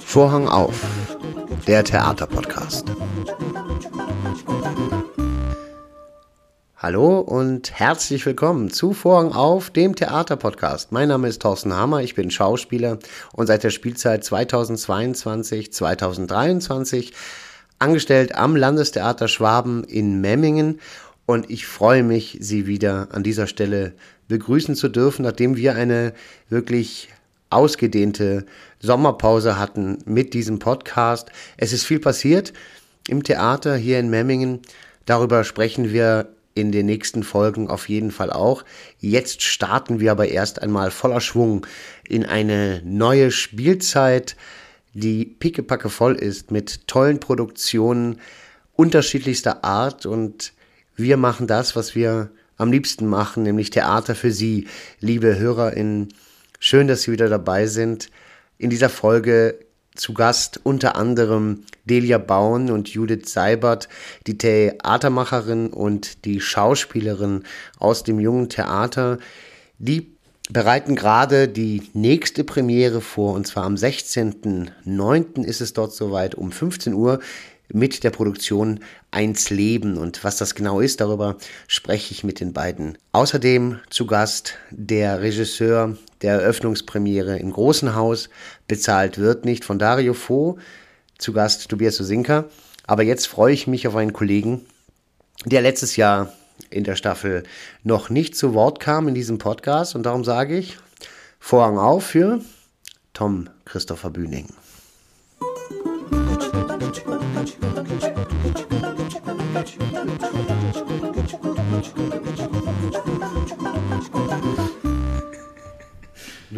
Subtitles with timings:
[0.00, 0.80] Vorhang auf,
[1.66, 2.86] der Theaterpodcast.
[6.76, 10.90] Hallo und herzlich willkommen zu Vorhang auf, dem Theaterpodcast.
[10.90, 12.98] Mein Name ist Thorsten Hammer, ich bin Schauspieler
[13.34, 17.12] und seit der Spielzeit 2022-2023
[17.78, 20.80] angestellt am Landestheater Schwaben in Memmingen
[21.26, 23.92] und ich freue mich, Sie wieder an dieser Stelle
[24.28, 26.14] begrüßen zu dürfen, nachdem wir eine
[26.48, 27.10] wirklich
[27.50, 28.46] ausgedehnte
[28.80, 31.30] Sommerpause hatten mit diesem Podcast.
[31.56, 32.52] Es ist viel passiert
[33.08, 34.60] im Theater hier in Memmingen.
[35.06, 38.64] Darüber sprechen wir in den nächsten Folgen auf jeden Fall auch.
[38.98, 41.66] Jetzt starten wir aber erst einmal voller Schwung
[42.06, 44.36] in eine neue Spielzeit,
[44.92, 48.20] die pickepacke voll ist mit tollen Produktionen
[48.74, 50.52] unterschiedlichster Art und
[50.96, 54.66] wir machen das, was wir am liebsten machen, nämlich Theater für Sie,
[55.00, 56.08] liebe HörerInnen.
[56.60, 58.10] Schön, dass Sie wieder dabei sind.
[58.58, 59.60] In dieser Folge
[59.94, 63.88] zu Gast unter anderem Delia Baun und Judith Seibert,
[64.26, 67.44] die Theatermacherin und die Schauspielerin
[67.78, 69.18] aus dem jungen Theater.
[69.78, 70.16] Die
[70.50, 75.44] bereiten gerade die nächste Premiere vor, und zwar am 16.09.
[75.44, 77.20] ist es dort soweit um 15 Uhr
[77.72, 82.52] mit der Produktion Eins Leben und was das genau ist, darüber spreche ich mit den
[82.52, 82.98] beiden.
[83.12, 88.28] Außerdem zu Gast der Regisseur der Eröffnungspremiere im Großen Haus,
[88.66, 90.58] bezahlt wird nicht von Dario Fo,
[91.18, 92.44] zu Gast Tobias Sosinka.
[92.86, 94.66] Aber jetzt freue ich mich auf einen Kollegen,
[95.44, 96.32] der letztes Jahr
[96.70, 97.44] in der Staffel
[97.84, 100.78] noch nicht zu Wort kam in diesem Podcast und darum sage ich
[101.38, 102.40] Vorhang auf für
[103.12, 104.48] Tom Christopher Bühning.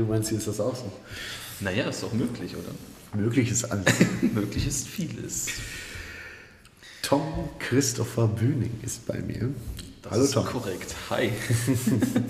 [0.00, 0.90] Du meinst, hier ist das auch so?
[1.60, 3.20] Naja, ist doch möglich, oder?
[3.20, 3.84] Möglich ist alles.
[4.34, 5.48] möglich ist vieles.
[7.02, 7.20] Tom
[7.58, 9.50] Christopher Bühning ist bei mir.
[10.00, 10.46] Das Hallo ist Tom.
[10.46, 10.96] korrekt.
[11.10, 11.30] Hi.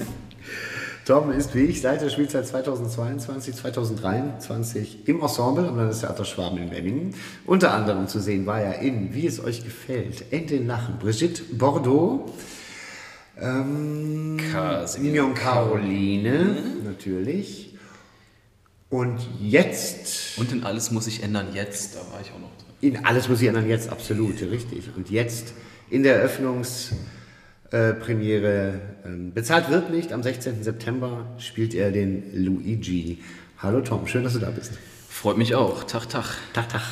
[1.07, 6.71] Tom ist wie ich seit der Spielzeit 2022, 2023 im Ensemble am Landestheater Schwaben in
[6.71, 7.15] Memmingen.
[7.47, 12.33] Unter anderem zu sehen war er in Wie es euch gefällt, Ende Lachen, Brigitte Bordeaux,
[13.41, 14.37] ähm,
[14.99, 16.85] Mignon Caroline, mhm.
[16.85, 17.70] natürlich.
[18.91, 20.37] Und jetzt.
[20.39, 22.95] Und in Alles muss ich ändern jetzt, da war ich auch noch drin.
[22.95, 24.91] In Alles muss ich ändern jetzt, absolut, richtig.
[24.97, 25.55] Und jetzt
[25.89, 26.93] in der Eröffnungs-
[27.71, 28.81] äh, Premiere.
[29.05, 30.13] Ähm, bezahlt wird nicht.
[30.13, 30.63] Am 16.
[30.63, 33.19] September spielt er den Luigi.
[33.59, 34.73] Hallo Tom, schön, dass du da bist.
[35.09, 35.85] Freut mich auch.
[35.85, 36.37] Tag, Tag.
[36.53, 36.83] Tag, Tag.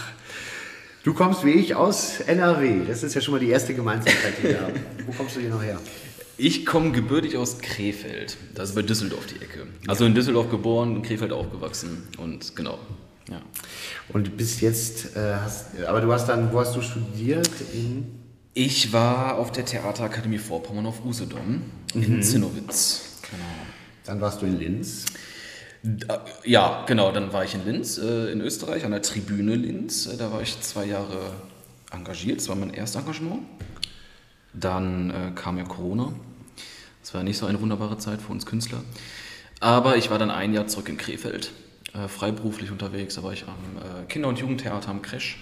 [1.02, 2.84] Du kommst wie ich aus NRW.
[2.86, 4.74] Das ist ja schon mal die erste Gemeinsamkeit, die wir haben.
[5.06, 5.80] Wo kommst du hier noch her?
[6.38, 8.36] Ich komme gebürtig aus Krefeld.
[8.54, 9.66] Das ist bei Düsseldorf die Ecke.
[9.88, 12.08] Also in Düsseldorf geboren, in Krefeld aufgewachsen.
[12.16, 12.78] Und genau.
[13.28, 13.42] Ja.
[14.10, 17.50] Und bist jetzt, äh, hast, aber du hast dann, wo hast du studiert?
[17.74, 18.18] In
[18.54, 21.62] ich war auf der Theaterakademie Vorpommern auf Usedom
[21.94, 22.22] in mhm.
[22.22, 23.20] Zinnowitz.
[23.30, 23.44] Genau.
[24.04, 25.04] Dann warst du in Linz.
[26.44, 30.06] Ja, genau, dann war ich in Linz, äh, in Österreich, an der Tribüne Linz.
[30.06, 31.32] Äh, da war ich zwei Jahre
[31.92, 33.42] engagiert, das war mein erstes Engagement.
[34.54, 36.12] Dann äh, kam ja Corona.
[37.08, 38.82] Das war nicht so eine wunderbare Zeit für uns Künstler.
[39.60, 41.52] Aber ich war dann ein Jahr zurück in Krefeld,
[41.94, 43.14] äh, freiberuflich unterwegs.
[43.14, 45.38] Da war ich am äh, Kinder- und Jugendtheater am Crash,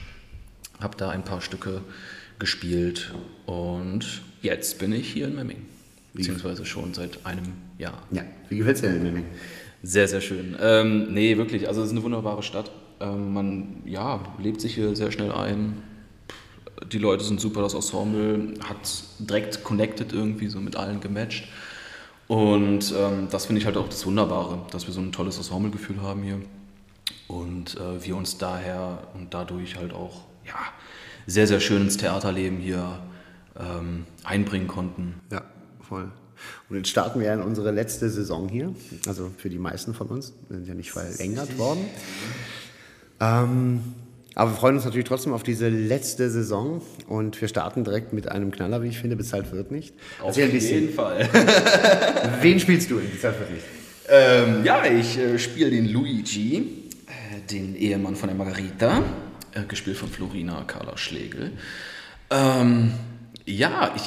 [0.78, 1.80] habe da ein paar Stücke
[2.38, 3.12] gespielt
[3.46, 5.66] und jetzt bin ich hier in Memming.
[6.14, 8.00] Beziehungsweise schon seit einem Jahr.
[8.12, 9.24] Ja, wie gefällt es dir in Memming?
[9.82, 10.56] Sehr, sehr schön.
[10.60, 11.66] Ähm, nee, wirklich.
[11.66, 12.70] Also es ist eine wunderbare Stadt.
[13.00, 15.82] Ähm, man ja, lebt sich hier sehr schnell ein.
[16.92, 21.48] Die Leute sind super, das Ensemble hat direkt connected irgendwie so mit allen gematcht.
[22.28, 26.02] Und ähm, das finde ich halt auch das Wunderbare, dass wir so ein tolles Ensemblegefühl
[26.02, 26.40] haben hier.
[27.28, 30.54] Und äh, wir uns daher und dadurch halt auch, ja,
[31.26, 33.00] sehr, sehr schön ins Theaterleben hier
[33.58, 35.14] ähm, einbringen konnten.
[35.30, 35.42] Ja,
[35.80, 36.10] voll.
[36.68, 38.74] Und jetzt starten wir in unsere letzte Saison hier.
[39.06, 40.34] Also für die meisten von uns.
[40.48, 41.84] Wir sind ja nicht verlängert worden.
[43.18, 43.94] Ähm,
[44.36, 48.30] aber wir freuen uns natürlich trotzdem auf diese letzte Saison und wir starten direkt mit
[48.30, 49.94] einem Knaller, wie ich finde, bezahlt wird nicht.
[50.20, 51.26] Auf jeden Fall.
[52.42, 53.64] Wen spielst du in bezahlt wird nicht?
[54.10, 56.58] Ähm, ja, ich äh, spiele den Luigi,
[57.06, 59.02] äh, den Ehemann von der Margarita
[59.54, 61.52] äh, gespielt von Florina Carla Schlegel.
[62.28, 62.92] Ähm,
[63.46, 64.02] ja, ich,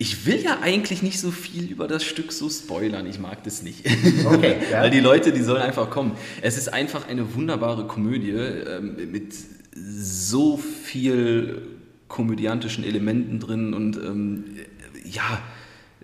[0.00, 3.06] ich will ja eigentlich nicht so viel über das Stück so spoilern.
[3.06, 3.84] Ich mag das nicht.
[4.24, 4.82] Okay, ja.
[4.82, 6.12] Weil die Leute, die sollen einfach kommen.
[6.40, 9.34] Es ist einfach eine wunderbare Komödie ähm, mit
[9.74, 11.62] so viel
[12.06, 14.44] komödiantischen Elementen drin und ähm,
[15.04, 15.42] ja,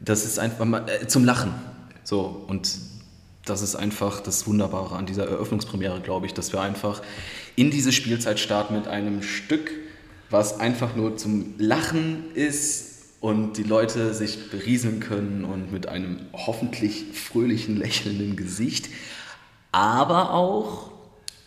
[0.00, 1.54] das ist einfach mal äh, zum Lachen.
[2.02, 2.76] So und
[3.44, 7.00] das ist einfach das Wunderbare an dieser Eröffnungspremiere, glaube ich, dass wir einfach
[7.56, 9.70] in diese Spielzeit starten mit einem Stück,
[10.30, 12.93] was einfach nur zum Lachen ist
[13.24, 18.90] und die Leute sich berieseln können und mit einem hoffentlich fröhlichen, lächelnden Gesicht,
[19.72, 20.90] aber auch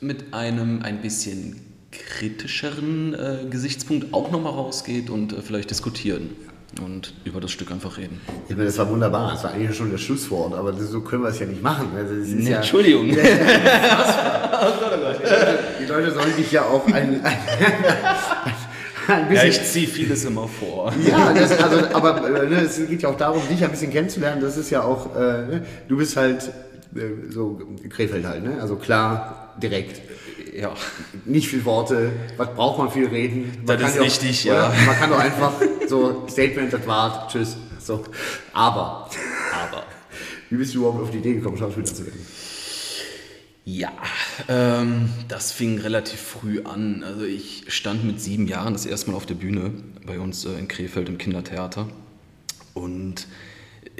[0.01, 6.31] mit einem ein bisschen kritischeren äh, Gesichtspunkt auch nochmal rausgeht und äh, vielleicht diskutieren
[6.81, 8.21] und über das Stück einfach reden.
[8.49, 9.33] Ich meine, das war wunderbar.
[9.33, 11.89] Das war eigentlich schon das Schlusswort, aber so können wir es ja nicht machen.
[11.95, 13.05] Also nee, ja, Entschuldigung.
[15.79, 18.53] die Leute sollen dich ja auch ein, ein, ein
[19.07, 19.35] bisschen.
[19.35, 20.93] Ja, ich ziehe vieles immer vor.
[21.07, 24.41] Ja, das, also, aber äh, ne, es geht ja auch darum, dich ein bisschen kennenzulernen.
[24.41, 26.51] Das ist ja auch, äh, ne, du bist halt
[26.95, 27.59] äh, so
[27.89, 28.57] Krefeld halt, ne?
[28.61, 30.01] Also klar, direkt
[30.57, 30.73] ja,
[31.25, 33.63] nicht viel Worte, was braucht man viel reden?
[33.65, 34.73] Man das ist wichtig, ja.
[34.85, 35.53] Man kann doch einfach
[35.87, 37.57] so Statement, das war's, tschüss.
[37.79, 38.03] So.
[38.53, 39.07] Aber,
[39.53, 39.83] aber,
[40.49, 42.25] wie bist du überhaupt auf die Idee gekommen, Schauspieler zu werden?
[43.69, 43.91] Ja,
[44.47, 47.03] ähm, das fing relativ früh an.
[47.03, 49.73] Also ich stand mit sieben Jahren das erste Mal auf der Bühne
[50.05, 51.89] bei uns äh, in Krefeld im Kindertheater
[52.73, 53.27] und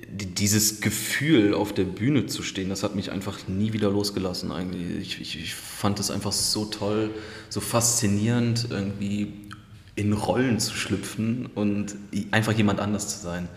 [0.10, 5.20] dieses Gefühl, auf der Bühne zu stehen, das hat mich einfach nie wieder losgelassen eigentlich.
[5.20, 7.10] Ich, ich, ich fand es einfach so toll,
[7.50, 9.34] so faszinierend, irgendwie
[9.98, 11.94] in Rollen zu schlüpfen und
[12.32, 13.50] einfach jemand anders zu sein.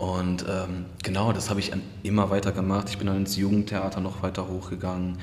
[0.00, 2.88] Und ähm, genau, das habe ich immer weiter gemacht.
[2.88, 5.18] Ich bin dann ins Jugendtheater noch weiter hochgegangen.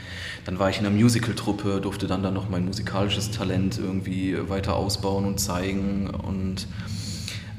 [0.46, 4.76] Dann war ich in einer Musical-Truppe, durfte dann, dann noch mein musikalisches Talent irgendwie weiter
[4.76, 6.12] ausbauen und zeigen.
[6.12, 6.68] Und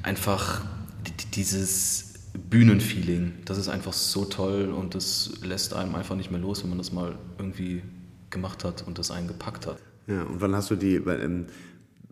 [0.05, 0.61] einfach
[1.35, 2.15] dieses
[2.50, 3.32] Bühnenfeeling.
[3.47, 6.79] Das ist einfach so toll und das lässt einem einfach nicht mehr los, wenn man
[6.79, 7.82] das mal irgendwie
[8.31, 9.79] gemacht hat und das einen gepackt hat.
[10.06, 11.47] Ja, und wann hast du die, ähm,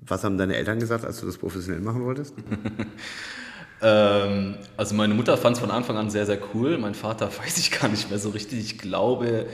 [0.05, 2.35] was haben deine Eltern gesagt, als du das professionell machen wolltest?
[3.83, 6.79] ähm, also meine Mutter fand es von Anfang an sehr, sehr cool.
[6.79, 8.59] Mein Vater weiß ich gar nicht mehr so richtig.
[8.59, 9.47] Ich glaube,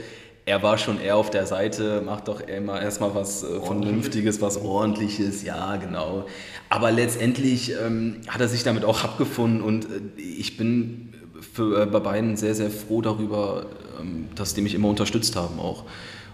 [0.45, 4.57] er war schon eher auf der Seite, macht doch immer erstmal was äh, Vernünftiges, was
[4.57, 6.25] Ordentliches, ja, genau.
[6.69, 11.85] Aber letztendlich ähm, hat er sich damit auch abgefunden und äh, ich bin für, äh,
[11.85, 13.67] bei beiden sehr, sehr froh darüber,
[13.99, 15.85] ähm, dass die mich immer unterstützt haben auch.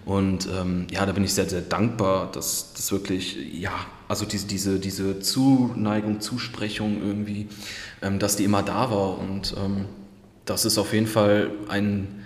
[0.06, 3.74] Und ähm, ja, da bin ich sehr, sehr dankbar, dass das wirklich, ja,
[4.10, 7.48] also diese, diese, diese Zuneigung, Zusprechung irgendwie,
[8.02, 9.18] ähm, dass die immer da war.
[9.18, 9.86] Und ähm,
[10.44, 12.20] das ist auf jeden Fall ein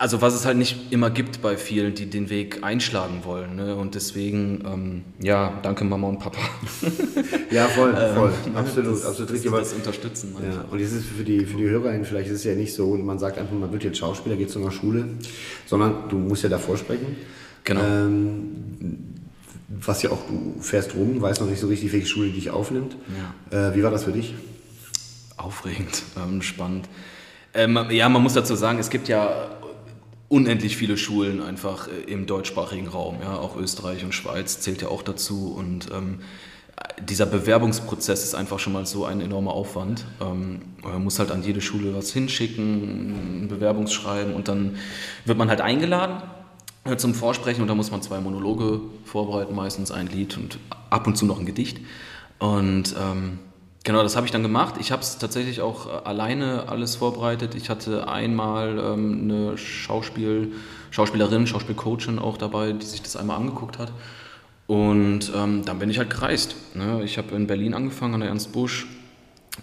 [0.00, 3.56] also was es halt nicht immer gibt bei vielen, die den Weg einschlagen wollen.
[3.56, 3.76] Ne?
[3.76, 6.40] Und deswegen, ähm, ja, danke Mama und Papa.
[7.50, 8.32] ja, voll, ähm, voll.
[8.54, 9.50] absolut, das, absolut richtig.
[9.50, 10.34] Das, das unterstützen.
[10.42, 10.64] Ja.
[10.70, 13.18] Und jetzt ist für die, für die HörerInnen, vielleicht ist es ja nicht so, man
[13.18, 15.04] sagt einfach, man wird jetzt Schauspieler, geht zu einer Schule,
[15.66, 17.16] sondern du musst ja davor sprechen.
[17.64, 17.82] Genau.
[17.82, 19.19] Ähm,
[19.70, 22.96] was ja auch, du fährst rum, weißt noch nicht so richtig, welche Schule dich aufnimmt.
[23.52, 23.68] Ja.
[23.68, 24.34] Äh, wie war das für dich?
[25.36, 26.88] Aufregend, ähm, spannend.
[27.54, 29.48] Ähm, ja, man muss dazu sagen, es gibt ja
[30.28, 33.18] unendlich viele Schulen einfach äh, im deutschsprachigen Raum.
[33.22, 35.54] Ja, auch Österreich und Schweiz zählt ja auch dazu.
[35.56, 36.20] Und ähm,
[37.00, 40.04] dieser Bewerbungsprozess ist einfach schon mal so ein enormer Aufwand.
[40.20, 44.76] Ähm, man muss halt an jede Schule was hinschicken, ein Bewerbungsschreiben und dann
[45.24, 46.22] wird man halt eingeladen
[46.96, 51.16] zum Vorsprechen und da muss man zwei Monologe vorbereiten, meistens ein Lied und ab und
[51.16, 51.78] zu noch ein Gedicht.
[52.38, 53.38] Und ähm,
[53.82, 54.74] Genau, das habe ich dann gemacht.
[54.78, 57.54] Ich habe es tatsächlich auch äh, alleine alles vorbereitet.
[57.54, 60.52] Ich hatte einmal ähm, eine Schauspiel,
[60.90, 63.90] Schauspielerin, Schauspielcoachin auch dabei, die sich das einmal angeguckt hat.
[64.66, 66.56] Und ähm, dann bin ich halt gereist.
[66.74, 67.02] Ne?
[67.04, 68.86] Ich habe in Berlin angefangen, an der Ernst Busch,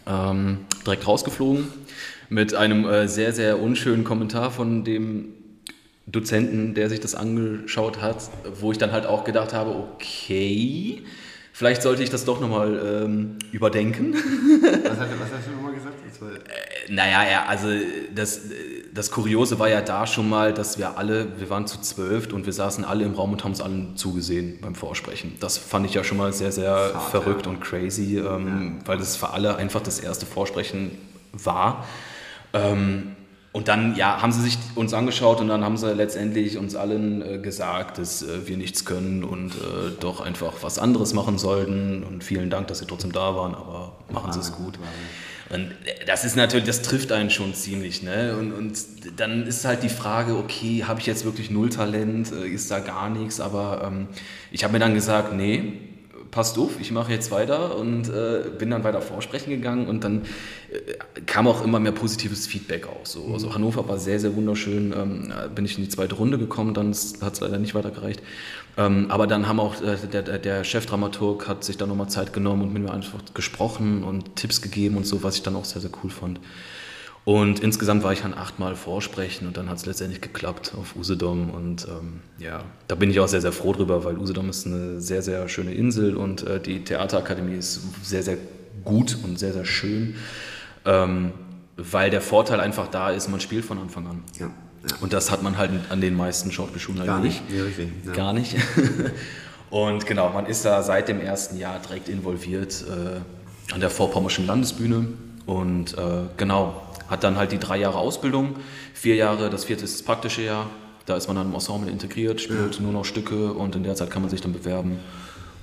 [0.08, 1.68] ähm, direkt rausgeflogen
[2.30, 5.26] mit einem äh, sehr, sehr unschönen Kommentar von dem
[6.08, 8.18] Dozenten, der sich das angeschaut hat,
[8.60, 11.04] wo ich dann halt auch gedacht habe, okay,
[11.58, 14.14] Vielleicht sollte ich das doch nochmal ähm, überdenken.
[14.14, 15.96] Was, hat, was hast du nochmal gesagt?
[16.06, 17.70] Äh, naja, ja, also
[18.14, 18.42] das,
[18.94, 22.46] das Kuriose war ja da schon mal, dass wir alle, wir waren zu zwölf und
[22.46, 25.36] wir saßen alle im Raum und haben uns allen zugesehen beim Vorsprechen.
[25.40, 27.52] Das fand ich ja schon mal sehr, sehr Fahrt, verrückt ja.
[27.52, 28.88] und crazy, ähm, ja.
[28.88, 30.92] weil das für alle einfach das erste Vorsprechen
[31.34, 31.88] war.
[32.54, 33.16] Ähm,
[33.54, 37.22] und dann ja, haben sie sich uns angeschaut und dann haben sie letztendlich uns allen
[37.22, 42.04] äh, gesagt, dass äh, wir nichts können und äh, doch einfach was anderes machen sollten.
[42.04, 44.78] Und vielen Dank, dass sie trotzdem da waren, aber machen sie es gut.
[45.50, 48.04] Und äh, das ist natürlich, das trifft einen schon ziemlich.
[48.04, 48.36] Ne?
[48.38, 48.78] Und, und
[49.16, 52.80] dann ist halt die Frage, okay, habe ich jetzt wirklich null Talent, äh, ist da
[52.80, 53.40] gar nichts?
[53.40, 54.08] Aber ähm,
[54.52, 55.87] ich habe mir dann gesagt, nee,
[56.32, 60.24] passt auf, ich mache jetzt weiter und äh, bin dann weiter vorsprechen gegangen und dann
[60.72, 63.06] äh, kam auch immer mehr positives Feedback auch.
[63.06, 63.32] So.
[63.34, 66.88] Also Hannover war sehr, sehr wunderschön, ähm, bin ich in die zweite Runde gekommen, dann
[67.22, 68.22] hat es leider nicht weitergereicht.
[68.78, 72.62] Ähm, aber dann haben auch, äh, der, der Chefdramaturg hat sich da nochmal Zeit genommen
[72.62, 75.82] und mit mir einfach gesprochen und Tipps gegeben und so, was ich dann auch sehr,
[75.82, 76.40] sehr cool fand.
[77.28, 81.50] Und insgesamt war ich dann achtmal vorsprechen und dann hat es letztendlich geklappt auf Usedom.
[81.50, 85.02] Und ähm, ja, da bin ich auch sehr, sehr froh drüber, weil Usedom ist eine
[85.02, 88.38] sehr, sehr schöne Insel und äh, die Theaterakademie ist sehr, sehr
[88.86, 90.16] gut und sehr, sehr schön.
[90.86, 91.34] Ähm,
[91.76, 94.24] weil der Vorteil einfach da ist, man spielt von Anfang an.
[94.40, 94.46] Ja.
[94.46, 94.96] ja.
[95.02, 97.50] Und das hat man halt an den meisten Schauspielschulen halt Gar nicht.
[97.50, 97.60] nicht.
[97.60, 97.90] Ja, richtig.
[98.06, 98.14] Ja.
[98.14, 98.56] Gar nicht.
[99.70, 104.48] und genau, man ist da seit dem ersten Jahr direkt involviert äh, an der Vorpommerschen
[104.48, 105.08] Landesbühne.
[105.46, 108.56] Und äh, genau, hat dann halt die drei Jahre Ausbildung,
[108.94, 110.70] vier Jahre, das vierte ist das praktische Jahr.
[111.06, 114.12] Da ist man dann im Ensemble integriert, spielt nur noch Stücke und in der Zeit
[114.12, 115.00] kann man sich dann bewerben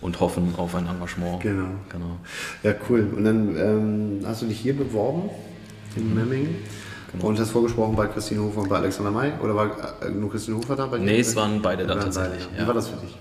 [0.00, 1.40] und hoffen auf ein Engagement.
[1.42, 1.68] Genau.
[1.90, 2.16] genau.
[2.62, 3.06] Ja, cool.
[3.14, 5.30] Und dann ähm, hast du dich hier beworben,
[5.96, 6.14] in Mhm.
[6.14, 6.56] Memmingen.
[7.12, 7.26] Genau.
[7.26, 9.32] Und hast vorgesprochen bei Christine Hofer und bei Alexander May?
[9.42, 9.70] Oder war
[10.02, 11.04] äh, nur Christine Hofer da bei dir?
[11.04, 12.58] Nee, es waren beide da tatsächlich, beide, ja.
[12.58, 12.62] ja.
[12.64, 13.16] Wie war das für dich?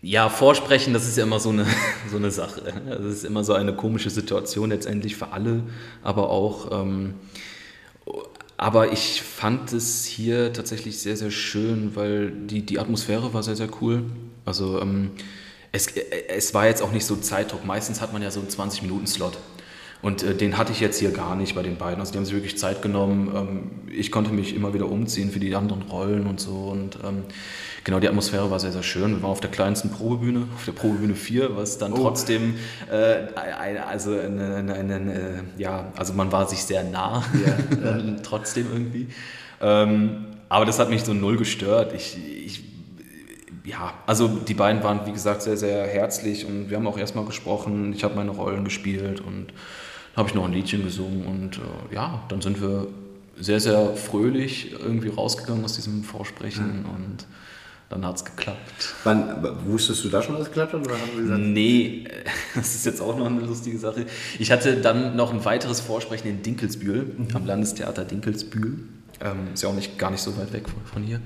[0.00, 1.66] Ja, Vorsprechen, das ist ja immer so eine,
[2.10, 2.72] so eine Sache.
[2.88, 5.64] Das ist immer so eine komische Situation letztendlich für alle,
[6.02, 6.70] aber auch.
[6.72, 7.14] Ähm,
[8.56, 13.54] aber ich fand es hier tatsächlich sehr, sehr schön, weil die, die Atmosphäre war sehr,
[13.56, 14.04] sehr cool.
[14.44, 15.12] Also ähm,
[15.72, 17.64] es, äh, es war jetzt auch nicht so Zeitdruck.
[17.64, 19.38] Meistens hat man ja so einen 20-Minuten-Slot.
[20.00, 21.98] Und äh, den hatte ich jetzt hier gar nicht bei den beiden.
[22.00, 23.32] Also die haben sich wirklich Zeit genommen.
[23.34, 26.68] Ähm, ich konnte mich immer wieder umziehen für die anderen Rollen und so.
[26.70, 27.24] Und ähm,
[27.82, 29.16] genau, die Atmosphäre war sehr, sehr schön.
[29.16, 32.54] Wir waren auf der kleinsten Probebühne, auf der Probebühne 4, was dann trotzdem,
[32.90, 33.34] äh,
[33.80, 37.24] also, eine, ja, also man war sich sehr nah,
[37.82, 39.08] dann trotzdem irgendwie.
[39.60, 41.92] Ähm, aber das hat mich so null gestört.
[41.92, 42.62] Ich, ich
[43.64, 47.26] ja, also die beiden waren, wie gesagt, sehr, sehr herzlich und wir haben auch erstmal
[47.26, 47.92] gesprochen.
[47.92, 49.52] Ich habe meine Rollen gespielt und
[50.18, 52.88] habe ich noch ein Liedchen gesungen und äh, ja, dann sind wir
[53.38, 57.26] sehr, sehr fröhlich irgendwie rausgegangen aus diesem Vorsprechen und
[57.88, 58.94] dann hat es geklappt.
[59.04, 60.80] Wann, wusstest du da schon, dass es geklappt hat?
[60.80, 62.06] Oder haben gesagt, Nee,
[62.54, 64.06] das ist jetzt auch noch eine lustige Sache.
[64.38, 68.80] Ich hatte dann noch ein weiteres Vorsprechen in Dinkelsbühl, am Landestheater Dinkelsbühl.
[69.20, 71.20] Ähm, ist ja auch nicht, gar nicht so weit weg von, von hier.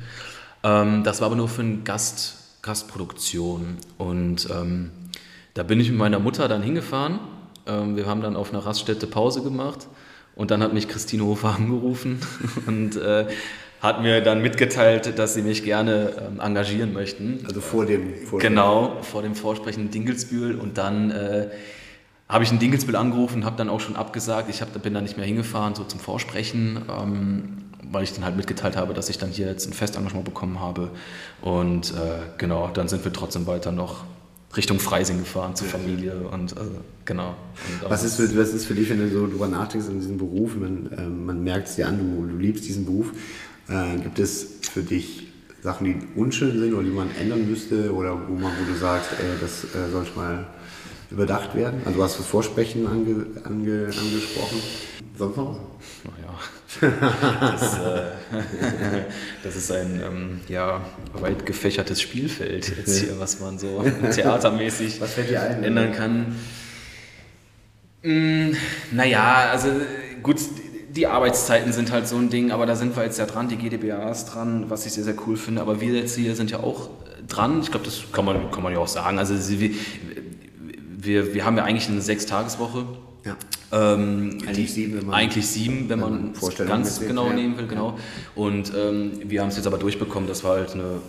[0.62, 3.78] Ähm, das war aber nur für eine Gast, Gastproduktion.
[3.98, 4.90] Und ähm,
[5.54, 7.18] da bin ich mit meiner Mutter dann hingefahren.
[7.66, 9.88] Ähm, wir haben dann auf einer Raststätte Pause gemacht.
[10.34, 12.20] Und dann hat mich Christine Hofer angerufen
[12.66, 13.26] und äh,
[13.80, 17.40] hat mir dann mitgeteilt, dass sie mich gerne ähm, engagieren möchten.
[17.46, 21.48] also vor dem vor Genau, vor dem Vorsprechen in Dinkelsbühl und dann äh,
[22.28, 24.48] habe ich in Dinkelsbühl angerufen, habe dann auch schon abgesagt.
[24.48, 28.36] Ich hab, bin dann nicht mehr hingefahren, so zum Vorsprechen, ähm, weil ich dann halt
[28.36, 30.90] mitgeteilt habe, dass ich dann hier jetzt ein Festengagement bekommen habe.
[31.42, 34.04] Und äh, genau, dann sind wir trotzdem weiter noch
[34.56, 36.70] Richtung Freising gefahren zur Familie und also,
[37.04, 37.36] genau.
[37.80, 40.18] Und Was ist, für, was ist für dich, wenn du so drüber nachdenkst in diesem
[40.18, 40.54] Beruf?
[40.56, 43.12] Man, ähm, man merkt es dir an, du, du liebst diesen Beruf.
[43.68, 45.28] Äh, gibt es für dich
[45.62, 49.10] Sachen, die unschön sind oder die man ändern müsste oder wo, man, wo du sagst,
[49.12, 50.46] ey, das äh, sollte mal
[51.10, 51.80] überdacht werden?
[51.84, 54.58] Also du hast das Vorsprechen ange, ange, angesprochen.
[55.16, 55.56] Sonst noch was?
[56.04, 56.34] Naja,
[56.80, 58.02] das, äh,
[59.42, 65.64] das ist ein ähm, ja, weit gefächertes Spielfeld jetzt hier, was man so theatermäßig ein?
[65.64, 66.36] ändern kann.
[68.02, 68.56] Mm,
[68.90, 69.68] naja, also
[70.22, 70.38] gut,
[70.90, 73.56] die Arbeitszeiten sind halt so ein Ding, aber da sind wir jetzt ja dran, die
[73.56, 76.60] GdBA ist dran, was ich sehr, sehr cool finde, aber wir jetzt hier sind ja
[76.60, 76.90] auch
[77.28, 79.70] dran, ich glaube, das kann man, kann man ja auch sagen, also wir,
[80.96, 82.84] wir, wir haben ja eigentlich eine Sechstageswoche.
[83.24, 83.36] Ja.
[83.72, 86.32] Ähm, Eigentlich die- sieben, wenn man- eigentlich sieben, wenn man man
[86.66, 87.32] ganz mitzählt, genau ja.
[87.34, 87.98] nehmen will, genau.
[88.34, 91.00] Und ähm, wir haben es jetzt aber durchbekommen, dass wir halt eine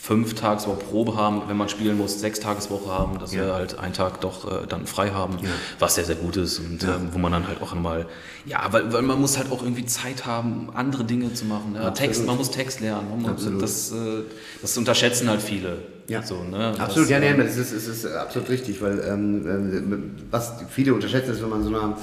[0.00, 3.54] fünf Tageswoche Probe haben, wenn man spielen muss, sechs Tageswoche haben, dass wir Ja.
[3.54, 5.36] halt einen Tag doch äh, dann frei haben,
[5.78, 8.06] was sehr, sehr gut ist und ähm, wo man dann halt auch einmal,
[8.46, 11.74] ja, weil, weil man muss halt auch irgendwie Zeit haben, andere Dinge zu machen.
[11.74, 14.22] Ja, Text, man muss Text lernen, man das, äh,
[14.62, 15.78] das unterschätzen halt viele.
[16.08, 16.68] Ja, so, ne?
[16.78, 20.54] absolut, das, ja, nee, ähm, das ist, es ist absolut richtig, weil ähm, ähm, was
[20.70, 21.98] viele unterschätzen ist, wenn man so nah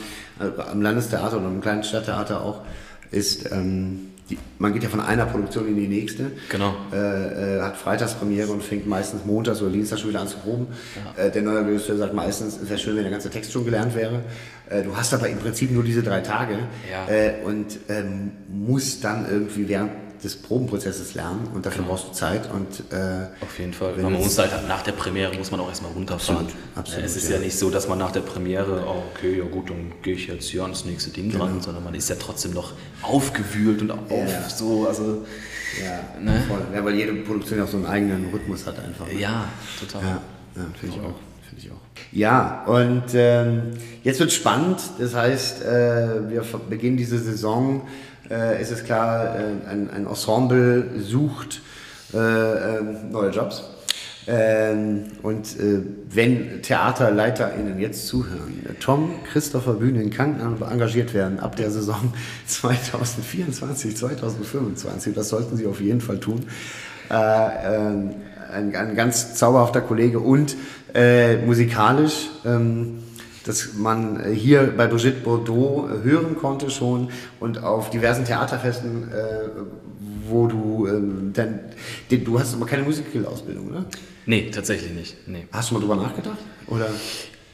[0.71, 2.61] am Landestheater oder am kleinen Stadttheater auch
[3.11, 6.73] ist, ähm, die, man geht ja von einer Produktion in die nächste, Genau.
[6.93, 10.67] äh, äh, hat Freitagspremiere und fängt meistens montags oder dienstags schon wieder an zu proben.
[11.15, 13.95] Äh, der neue Regisseur sagt meistens, es wäre schön, wenn der ganze Text schon gelernt
[13.95, 14.21] wäre.
[14.69, 16.57] Äh, du hast aber im Prinzip nur diese drei Tage
[16.91, 17.07] Ja.
[17.07, 19.91] äh, und ähm, musst dann irgendwie während
[20.25, 23.95] des Probenprozesses lernen und dafür brauchst du Zeit und äh, Auf jeden Fall.
[23.95, 26.45] Wenn man muss halt nach der Premiere muss man auch erstmal runterfahren.
[26.47, 27.35] Absolut, absolut, es ist ja.
[27.35, 27.41] ja.
[27.41, 30.47] nicht so, dass man nach der Premiere, oh, okay, ja gut, dann gehe ich jetzt
[30.49, 31.45] hier ans nächste Ding Genau.
[31.45, 34.49] dran, sondern man ist ja trotzdem noch aufgewühlt und auf Ja.
[34.49, 35.25] so, also
[35.83, 36.41] Ja, Ne?
[36.47, 36.61] voll.
[36.73, 39.07] ja, weil jede Produktion ja auch so einen eigenen Rhythmus hat einfach.
[39.07, 39.19] ne?
[39.19, 39.45] ja,
[39.79, 40.01] total.
[40.01, 40.09] ja,
[40.55, 41.15] ja finde ich auch.
[41.47, 41.75] Finde ich auch.
[42.11, 43.71] Ja, und ähm,
[44.03, 44.79] jetzt wird spannend.
[44.99, 47.87] Das heißt, äh, wir beginnen diese Saison.
[48.29, 51.61] Äh, es ist klar, äh, ein, ein Ensemble sucht
[52.13, 53.63] äh, ähm, neue Jobs.
[54.27, 61.69] Ähm, und äh, wenn TheaterleiterInnen jetzt zuhören, Tom Christopher Bühnen kann engagiert werden ab der
[61.69, 62.13] Saison
[62.47, 65.13] 2024, 2025.
[65.13, 66.47] Das sollten Sie auf jeden Fall tun.
[67.11, 67.77] Äh, äh,
[68.51, 70.55] ein, ein, ganz zauberhafter Kollege und
[70.95, 72.29] äh, musikalisch.
[72.45, 73.04] Ähm,
[73.45, 77.09] dass man hier bei Brigitte Bordeaux hören konnte schon
[77.39, 79.49] und auf diversen Theaterfesten, äh,
[80.27, 81.59] wo du ähm, dann,
[82.09, 83.85] du hast aber keine Musical-Ausbildung, oder?
[84.25, 85.27] Nee, tatsächlich nicht.
[85.27, 85.47] Nee.
[85.51, 86.37] Hast du mal drüber nachgedacht?
[86.67, 86.89] Oder?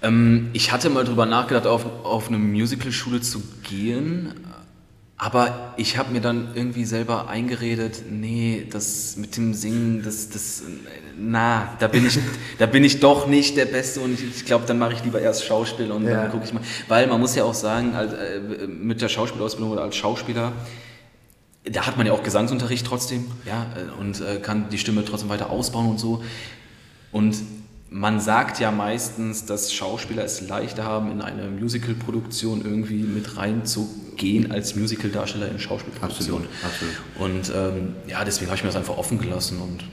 [0.01, 4.33] Ähm, ich hatte mal drüber nachgedacht, auf, auf eine Musical-Schule zu gehen,
[5.23, 10.63] aber ich habe mir dann irgendwie selber eingeredet, nee, das mit dem Singen, das, das,
[11.15, 12.17] na, da bin ich,
[12.57, 15.21] da bin ich doch nicht der Beste und ich, ich glaube, dann mache ich lieber
[15.21, 16.23] erst Schauspiel und ja.
[16.23, 16.63] dann gucke ich mal.
[16.87, 20.53] Weil man muss ja auch sagen, als, äh, mit der Schauspielausbildung oder als Schauspieler,
[21.65, 25.29] da hat man ja auch Gesangsunterricht trotzdem, ja, äh, und äh, kann die Stimme trotzdem
[25.29, 26.23] weiter ausbauen und so.
[27.11, 27.35] Und
[27.93, 34.49] man sagt ja meistens, dass Schauspieler es leichter haben, in eine Musical-Produktion irgendwie mit reinzugehen
[34.49, 36.47] als Musical-Darsteller in Schauspielproduktion.
[36.63, 37.19] Absolut, absolut.
[37.19, 39.83] Und ähm, ja, deswegen habe ich mir das einfach offen gelassen und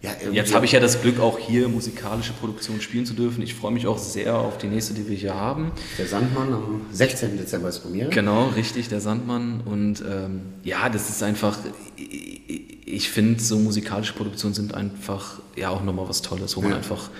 [0.00, 3.42] ja, Jetzt habe ich ja das Glück, auch hier musikalische Produktion spielen zu dürfen.
[3.42, 5.72] Ich freue mich auch sehr auf die nächste, die wir hier haben.
[5.98, 7.36] Der Sandmann am 16.
[7.36, 8.10] Dezember ist Premiere.
[8.10, 9.60] Genau, richtig, der Sandmann.
[9.64, 11.58] Und ähm, ja, das ist einfach,
[11.96, 17.10] ich finde, so musikalische Produktionen sind einfach ja auch nochmal was Tolles, wo man einfach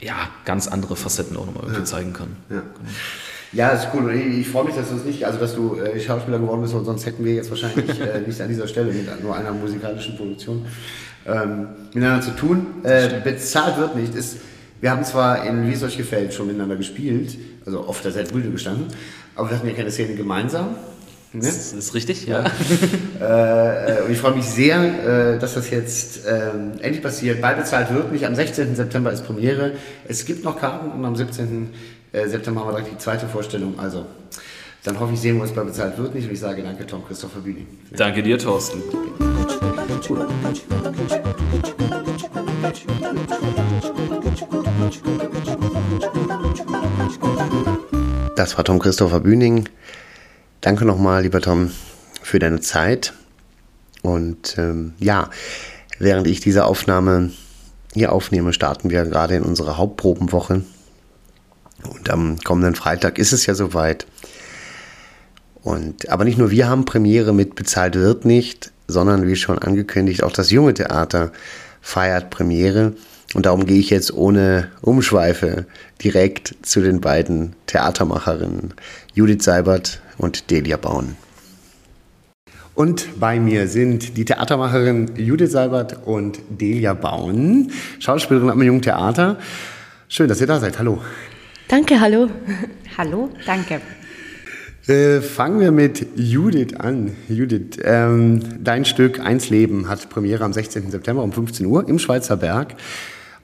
[0.00, 1.86] ja, ganz andere Facetten auch nochmal irgendwie ja.
[1.86, 2.36] zeigen kann.
[2.50, 2.56] Ja.
[2.56, 2.90] Genau.
[3.52, 4.14] Ja, ist cool.
[4.14, 6.74] Ich, ich freue mich, dass du es nicht, also dass du äh, Schauspieler geworden bist,
[6.74, 10.16] und sonst hätten wir jetzt wahrscheinlich äh, nicht an dieser Stelle mit nur einer musikalischen
[10.16, 10.66] Produktion
[11.26, 12.66] ähm, miteinander zu tun.
[12.82, 14.14] Äh, bezahlt wird nicht.
[14.14, 14.38] Ist,
[14.80, 18.38] wir haben zwar in Wie es euch gefällt schon miteinander gespielt, also auf der Seite
[18.38, 18.88] gestanden,
[19.34, 20.76] aber wir hatten ja keine Szene gemeinsam.
[21.32, 21.42] Ne?
[21.44, 22.44] Das ist richtig, ja.
[23.20, 27.42] äh, und ich freue mich sehr, äh, dass das jetzt äh, endlich passiert.
[27.42, 28.24] Bei bezahlt wird nicht.
[28.24, 28.74] Am 16.
[28.74, 29.72] September ist Premiere.
[30.06, 31.70] Es gibt noch Karten und am 17.
[32.12, 33.78] Äh, September haben wir direkt die zweite Vorstellung.
[33.78, 34.06] Also,
[34.84, 36.26] dann hoffe ich, sehen wir uns bei bezahlt wird nicht.
[36.26, 37.66] Und ich sage danke, Tom Christopher Bühni.
[37.90, 38.82] Danke dir, Thorsten.
[48.34, 49.68] Das war Tom Christopher Bühning.
[50.60, 51.70] Danke nochmal, lieber Tom,
[52.22, 53.12] für deine Zeit.
[54.02, 55.30] Und ähm, ja,
[56.00, 57.30] während ich diese Aufnahme
[57.94, 60.64] hier aufnehme, starten wir gerade in unsere Hauptprobenwoche.
[61.88, 64.06] Und am kommenden Freitag ist es ja soweit.
[65.62, 70.24] Und, aber nicht nur wir haben Premiere mit Bezahlt wird nicht, sondern wie schon angekündigt,
[70.24, 71.30] auch das junge Theater
[71.80, 72.94] feiert Premiere.
[73.34, 75.66] Und darum gehe ich jetzt ohne Umschweife
[76.02, 78.74] direkt zu den beiden Theatermacherinnen
[79.14, 81.16] Judith Seibert und Delia Bauen.
[82.74, 89.38] Und bei mir sind die Theatermacherin Judith Seibert und Delia Bauen, Schauspielerin am Jungen Theater.
[90.08, 90.78] Schön, dass ihr da seid.
[90.78, 91.02] Hallo.
[91.66, 92.30] Danke, hallo.
[92.96, 93.80] hallo, danke.
[94.86, 97.14] Äh, fangen wir mit Judith an.
[97.28, 100.90] Judith, ähm, dein Stück Eins Leben hat Premiere am 16.
[100.90, 102.76] September um 15 Uhr im Schweizer Berg.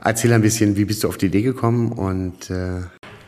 [0.05, 2.83] Erzähl ein bisschen, wie bist du auf die Idee gekommen und äh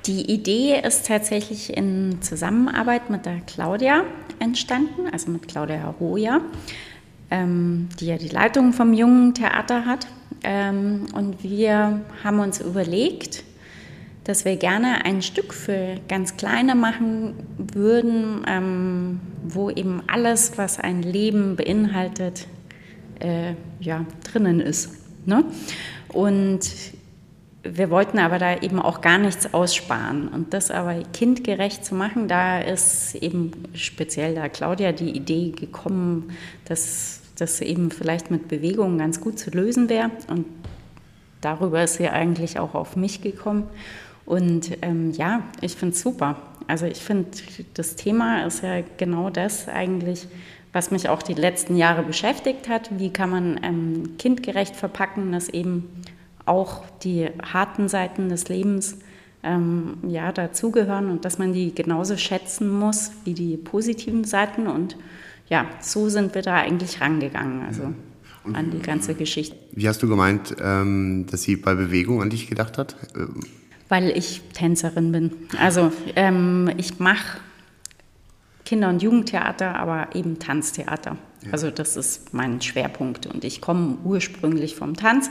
[0.06, 4.04] die Idee ist tatsächlich in Zusammenarbeit mit der Claudia
[4.38, 6.42] entstanden, also mit Claudia Roja,
[7.30, 10.06] ähm, die ja die Leitung vom Jungen Theater hat.
[10.44, 13.42] Ähm, und wir haben uns überlegt,
[14.22, 20.78] dass wir gerne ein Stück für ganz Kleine machen würden, ähm, wo eben alles, was
[20.78, 22.46] ein Leben beinhaltet,
[23.18, 24.90] äh, ja, drinnen ist.
[25.24, 25.44] Ne?
[26.08, 26.60] Und
[27.62, 30.28] wir wollten aber da eben auch gar nichts aussparen.
[30.28, 36.30] Und das aber kindgerecht zu machen, da ist eben speziell da Claudia die Idee gekommen,
[36.66, 40.10] dass das eben vielleicht mit Bewegungen ganz gut zu lösen wäre.
[40.28, 40.46] Und
[41.40, 43.64] darüber ist sie eigentlich auch auf mich gekommen.
[44.24, 46.36] Und ähm, ja, ich finde es super.
[46.66, 47.28] Also ich finde,
[47.74, 50.26] das Thema ist ja genau das eigentlich,
[50.76, 52.90] was mich auch die letzten Jahre beschäftigt hat.
[52.98, 55.88] Wie kann man ähm, kindgerecht verpacken, dass eben
[56.44, 58.98] auch die harten Seiten des Lebens
[59.42, 64.66] ähm, ja, dazugehören und dass man die genauso schätzen muss wie die positiven Seiten.
[64.66, 64.98] Und
[65.48, 68.52] ja, so sind wir da eigentlich rangegangen, also ja.
[68.52, 69.56] an die ganze Geschichte.
[69.72, 72.96] Wie hast du gemeint, ähm, dass sie bei Bewegung an dich gedacht hat?
[73.88, 75.30] Weil ich Tänzerin bin.
[75.58, 77.38] Also ähm, ich mache
[78.66, 81.16] Kinder- und Jugendtheater, aber eben Tanztheater.
[81.42, 81.52] Ja.
[81.52, 85.30] Also das ist mein Schwerpunkt und ich komme ursprünglich vom Tanz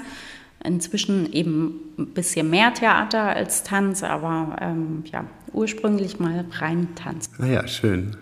[0.65, 7.30] Inzwischen eben ein bisschen mehr Theater als Tanz, aber ähm, ja, ursprünglich mal rein Tanz.
[7.38, 8.15] Ah ja, schön.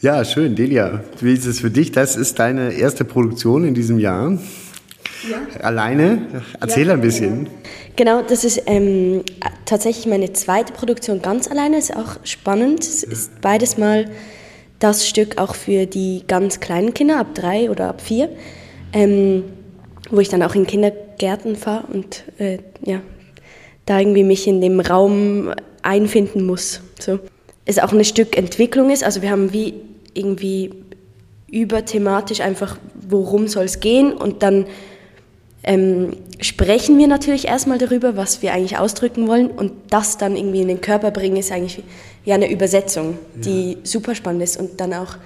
[0.00, 0.54] Ja, schön.
[0.54, 1.90] Delia, wie ist es für dich?
[1.90, 4.38] Das ist deine erste Produktion in diesem Jahr.
[5.28, 5.60] Ja.
[5.62, 6.42] Alleine?
[6.60, 7.48] Erzähl ja, ein bisschen.
[7.96, 9.22] Genau, das ist ähm,
[9.64, 11.78] tatsächlich meine zweite Produktion ganz alleine.
[11.78, 12.80] Ist auch spannend.
[12.80, 14.06] Es ist beides mal
[14.78, 18.28] das Stück auch für die ganz kleinen Kinder ab drei oder ab vier,
[18.92, 19.44] ähm,
[20.10, 23.00] wo ich dann auch in Kindergärten fahre und äh, ja,
[23.86, 25.52] da irgendwie mich in dem Raum
[25.82, 26.80] einfinden muss.
[27.00, 27.18] So.
[27.64, 29.02] Es auch ein Stück Entwicklung ist.
[29.02, 29.74] Also wir haben wie
[30.14, 30.70] irgendwie
[31.50, 32.78] überthematisch einfach,
[33.08, 34.66] worum soll es gehen und dann
[35.68, 40.62] ähm, sprechen wir natürlich erstmal darüber, was wir eigentlich ausdrücken wollen und das dann irgendwie
[40.62, 41.82] in den Körper bringen, ist eigentlich
[42.24, 43.78] ja eine Übersetzung, die ja.
[43.82, 45.18] super spannend ist und dann auch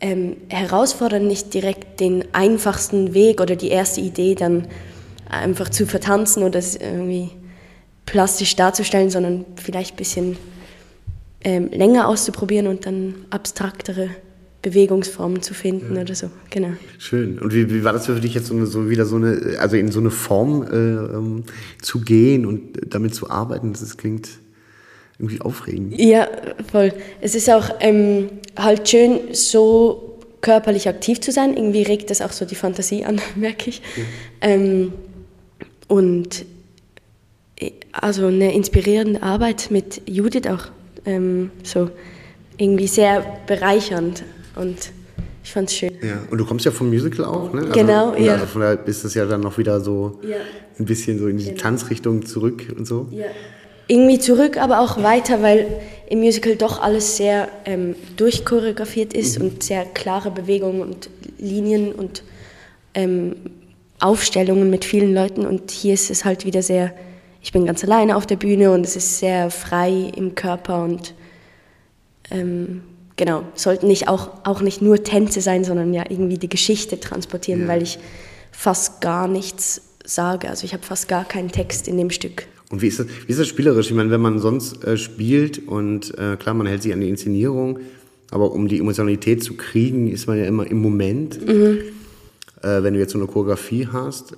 [0.00, 4.68] ähm, herausfordern, nicht direkt den einfachsten Weg oder die erste Idee dann
[5.28, 7.30] einfach zu vertanzen oder irgendwie
[8.04, 10.36] plastisch darzustellen, sondern vielleicht ein bisschen
[11.42, 14.10] ähm, länger auszuprobieren und dann abstraktere
[14.66, 16.02] Bewegungsformen zu finden ja.
[16.02, 16.28] oder so.
[16.50, 16.72] Genau.
[16.98, 17.38] Schön.
[17.38, 19.76] Und wie, wie war das für dich jetzt so, eine, so, wieder so eine, also
[19.76, 21.44] in so eine Form äh, ähm,
[21.80, 23.74] zu gehen und damit zu arbeiten?
[23.74, 24.28] Das klingt
[25.20, 25.96] irgendwie aufregend.
[25.96, 26.26] Ja,
[26.68, 26.92] voll.
[27.20, 31.56] Es ist auch ähm, halt schön, so körperlich aktiv zu sein.
[31.56, 33.80] Irgendwie regt das auch so die Fantasie an, merke ich.
[33.96, 34.48] Ja.
[34.48, 34.92] Ähm,
[35.86, 36.44] und
[37.60, 40.72] äh, also eine inspirierende Arbeit mit Judith auch
[41.04, 41.88] ähm, so
[42.58, 44.24] irgendwie sehr bereichernd.
[44.56, 44.92] Und
[45.46, 45.92] ich fand es schön.
[46.02, 47.60] Ja, und du kommst ja vom Musical auch, ne?
[47.60, 48.32] Also, genau, ja.
[48.32, 50.38] Also von daher ist das ja dann noch wieder so ja.
[50.78, 51.56] ein bisschen so in die genau.
[51.58, 53.06] Tanzrichtung zurück und so.
[53.12, 53.26] Ja.
[53.86, 55.68] Irgendwie zurück, aber auch weiter, weil
[56.08, 59.44] im Musical doch alles sehr ähm, durchchoreografiert ist mhm.
[59.44, 62.24] und sehr klare Bewegungen und Linien und
[62.94, 63.36] ähm,
[64.00, 65.46] Aufstellungen mit vielen Leuten.
[65.46, 66.92] Und hier ist es halt wieder sehr,
[67.40, 71.14] ich bin ganz alleine auf der Bühne und es ist sehr frei im Körper und
[72.32, 72.82] ähm,
[73.16, 77.62] genau, sollten nicht auch, auch nicht nur Tänze sein, sondern ja irgendwie die Geschichte transportieren,
[77.62, 77.68] ja.
[77.68, 77.98] weil ich
[78.52, 80.48] fast gar nichts sage.
[80.48, 82.46] Also ich habe fast gar keinen Text in dem Stück.
[82.70, 83.88] Und wie ist das, wie ist das spielerisch?
[83.88, 87.08] Ich meine, wenn man sonst äh, spielt und äh, klar, man hält sich an die
[87.08, 87.78] Inszenierung,
[88.30, 91.46] aber um die Emotionalität zu kriegen, ist man ja immer im Moment.
[91.46, 91.78] Mhm.
[92.62, 94.36] Äh, wenn du jetzt so eine Choreografie hast,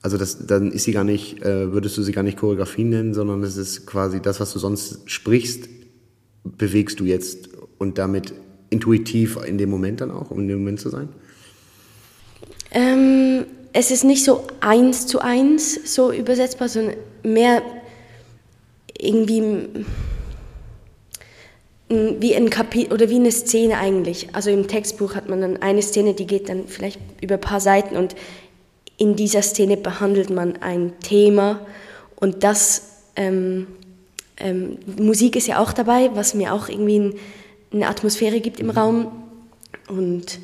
[0.00, 3.12] also das, dann ist sie gar nicht, äh, würdest du sie gar nicht Choreografie nennen,
[3.12, 5.68] sondern es ist quasi das, was du sonst sprichst,
[6.44, 8.32] bewegst du jetzt und damit
[8.70, 11.08] intuitiv in dem Moment dann auch, um in dem Moment zu sein?
[12.72, 17.62] Ähm, es ist nicht so eins zu eins so übersetzbar, sondern mehr
[18.98, 19.68] irgendwie
[21.88, 24.28] wie ein Kapitel oder wie eine Szene eigentlich.
[24.32, 27.60] Also im Textbuch hat man dann eine Szene, die geht dann vielleicht über ein paar
[27.60, 28.16] Seiten und
[28.96, 31.60] in dieser Szene behandelt man ein Thema
[32.16, 33.68] und das ähm,
[34.38, 37.14] ähm, Musik ist ja auch dabei, was mir auch irgendwie ein
[37.76, 39.10] eine Atmosphäre gibt im Raum
[39.88, 40.38] und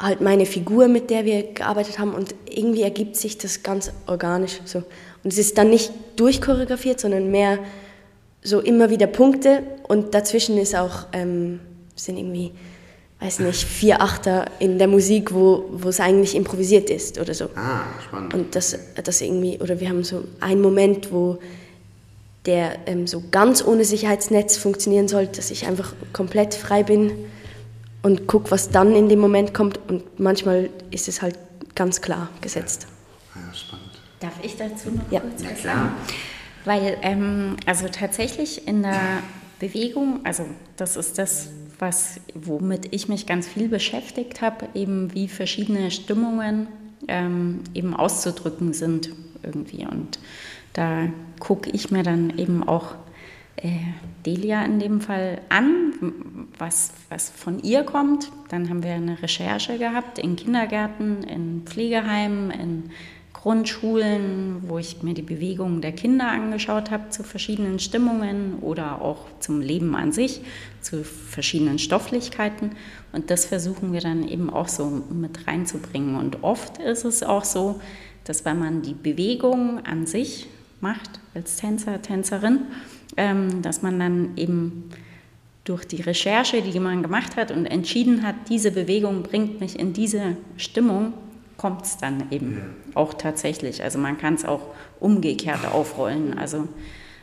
[0.00, 4.60] halt meine Figur, mit der wir gearbeitet haben und irgendwie ergibt sich das ganz organisch
[4.64, 4.78] so.
[5.22, 7.58] Und es ist dann nicht durchchoreografiert, sondern mehr
[8.42, 11.60] so immer wieder Punkte und dazwischen ist auch, ähm,
[11.96, 12.52] sind irgendwie,
[13.20, 17.46] weiß nicht, vier Achter in der Musik, wo, wo es eigentlich improvisiert ist oder so.
[17.54, 18.34] Ah, spannend.
[18.34, 21.38] Und das, das irgendwie, oder wir haben so einen Moment, wo
[22.46, 27.12] der ähm, so ganz ohne Sicherheitsnetz funktionieren soll, dass ich einfach komplett frei bin
[28.02, 29.78] und gucke, was dann in dem Moment kommt.
[29.88, 31.38] Und manchmal ist es halt
[31.74, 32.86] ganz klar gesetzt.
[33.34, 33.90] Ja, ja spannend.
[34.20, 35.20] Darf ich dazu noch ja.
[35.20, 35.92] kurz was sagen?
[36.64, 39.22] Weil, ähm, also tatsächlich in der
[39.58, 40.44] Bewegung, also
[40.76, 46.68] das ist das, was, womit ich mich ganz viel beschäftigt habe, eben wie verschiedene Stimmungen
[47.08, 49.10] ähm, eben auszudrücken sind
[49.42, 49.86] irgendwie.
[49.86, 50.18] Und
[50.74, 51.08] da
[51.40, 52.94] gucke ich mir dann eben auch
[53.56, 53.70] äh,
[54.26, 58.30] Delia in dem Fall an, was, was von ihr kommt.
[58.48, 62.90] Dann haben wir eine Recherche gehabt in Kindergärten, in Pflegeheimen, in
[63.32, 69.26] Grundschulen, wo ich mir die Bewegungen der Kinder angeschaut habe zu verschiedenen Stimmungen oder auch
[69.38, 70.40] zum Leben an sich,
[70.80, 72.70] zu verschiedenen Stofflichkeiten.
[73.12, 76.16] Und das versuchen wir dann eben auch so mit reinzubringen.
[76.16, 77.80] Und oft ist es auch so,
[78.24, 80.48] dass wenn man die Bewegung an sich
[80.80, 82.60] macht als Tänzer, Tänzerin,
[83.16, 84.90] ähm, dass man dann eben
[85.64, 89.92] durch die Recherche, die man gemacht hat und entschieden hat, diese Bewegung bringt mich in
[89.92, 91.14] diese Stimmung,
[91.56, 93.00] kommt es dann eben ja.
[93.00, 93.82] auch tatsächlich.
[93.82, 94.60] Also man kann es auch
[95.00, 96.36] umgekehrt aufrollen.
[96.36, 96.68] Also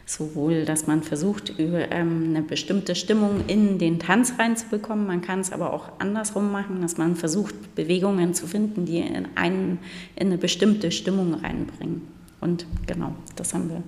[0.05, 5.51] sowohl, dass man versucht, ähm, eine bestimmte Stimmung in den Tanz reinzubekommen, man kann es
[5.51, 9.79] aber auch andersrum machen, dass man versucht, Bewegungen zu finden, die in, einen,
[10.15, 12.07] in eine bestimmte Stimmung reinbringen.
[12.41, 13.84] Und genau, das haben wir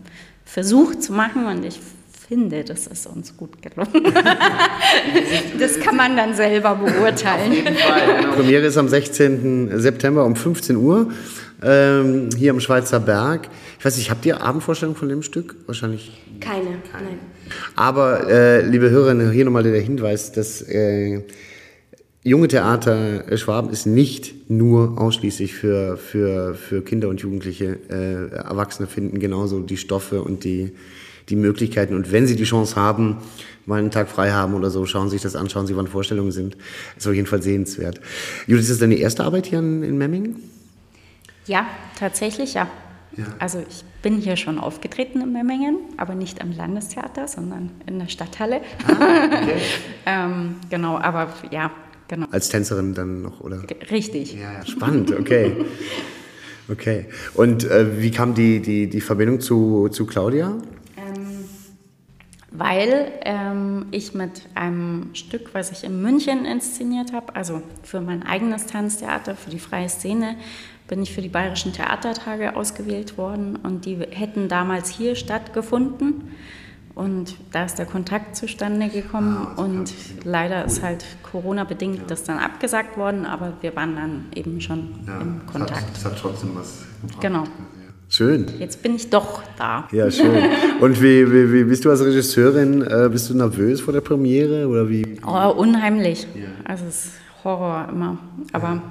[0.46, 1.80] versucht zu machen und ich
[2.28, 4.14] finde, das ist uns gut gelungen.
[5.60, 7.66] das kann man dann selber beurteilen.
[7.76, 8.36] Fall, genau.
[8.36, 9.80] Premiere ist am 16.
[9.80, 11.12] September um 15 Uhr.
[11.62, 13.50] ähm, hier am Schweizer Berg.
[13.80, 15.56] Ich weiß nicht, habt ihr Abendvorstellung von dem Stück?
[15.66, 16.22] Wahrscheinlich.
[16.40, 17.20] Keine, nein.
[17.76, 21.22] Aber, äh, liebe Hörerinnen, hier nochmal der Hinweis, dass äh,
[22.26, 27.78] Junge Theater äh, Schwaben ist nicht nur ausschließlich für, für, für Kinder und Jugendliche.
[27.90, 30.72] Äh, Erwachsene finden genauso die Stoffe und die,
[31.28, 31.96] die Möglichkeiten.
[31.96, 33.18] Und wenn sie die Chance haben,
[33.66, 35.88] mal einen Tag frei haben oder so, schauen Sie sich das an, schauen Sie, wann
[35.88, 36.56] Vorstellungen sind.
[36.98, 38.00] ist auf jeden Fall sehenswert.
[38.48, 40.38] Judith, ist das deine erste Arbeit hier in, in Memmingen?
[41.46, 41.68] Ja,
[42.00, 42.70] tatsächlich ja.
[43.18, 43.26] ja.
[43.40, 48.08] Also ich bin hier schon aufgetreten in Memmingen, aber nicht am Landestheater, sondern in der
[48.08, 48.62] Stadthalle.
[48.88, 49.62] Ah, okay.
[50.06, 51.72] ähm, genau, aber ja,
[52.08, 52.28] genau.
[52.32, 53.64] Als Tänzerin dann noch, oder?
[53.92, 54.34] Richtig.
[54.34, 55.56] Ja, spannend, okay.
[56.70, 57.06] okay.
[57.34, 60.58] Und äh, wie kam die, die, die Verbindung zu, zu Claudia?
[62.54, 68.24] weil ähm, ich mit einem Stück, was ich in München inszeniert habe, also für mein
[68.24, 70.36] eigenes Tanztheater, für die freie Szene,
[70.88, 76.36] bin ich für die Bayerischen Theatertage ausgewählt worden und die hätten damals hier stattgefunden.
[76.96, 79.92] Und da ist der Kontakt zustande gekommen ah, und
[80.24, 82.04] leider ist halt Corona-bedingt ja.
[82.08, 85.98] das dann abgesagt worden, aber wir waren dann eben schon ja, im Kontakt.
[85.98, 87.22] Es hat, hat, trotzdem was gebracht.
[87.22, 87.44] Genau.
[88.10, 88.46] Schön.
[88.60, 89.88] Jetzt bin ich doch da.
[89.92, 90.44] Ja, schön.
[90.82, 92.84] Und wie, wie, wie bist du als Regisseurin?
[92.84, 95.20] Äh, bist du nervös vor der Premiere oder wie?
[95.26, 96.28] Oh, unheimlich.
[96.36, 96.50] Ja.
[96.64, 98.20] Also es ist Horror immer.
[98.52, 98.82] Aber ja.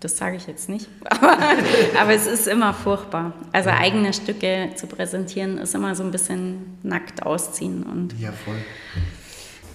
[0.00, 0.88] Das sage ich jetzt nicht.
[1.04, 1.36] Aber,
[2.00, 3.34] aber, es ist immer furchtbar.
[3.52, 8.18] Also eigene Stücke zu präsentieren ist immer so ein bisschen nackt ausziehen und.
[8.18, 8.56] Ja, voll.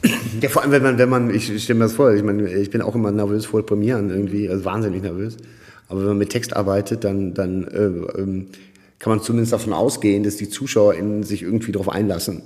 [0.41, 2.69] Ja, vor allem, wenn man, wenn man, ich stelle mir das vor, ich meine, ich
[2.69, 5.37] bin auch immer nervös vor Premieren irgendwie, also wahnsinnig nervös.
[5.87, 8.47] Aber wenn man mit Text arbeitet, dann, dann äh, ähm,
[8.99, 12.41] kann man zumindest davon ausgehen, dass die ZuschauerInnen sich irgendwie darauf einlassen.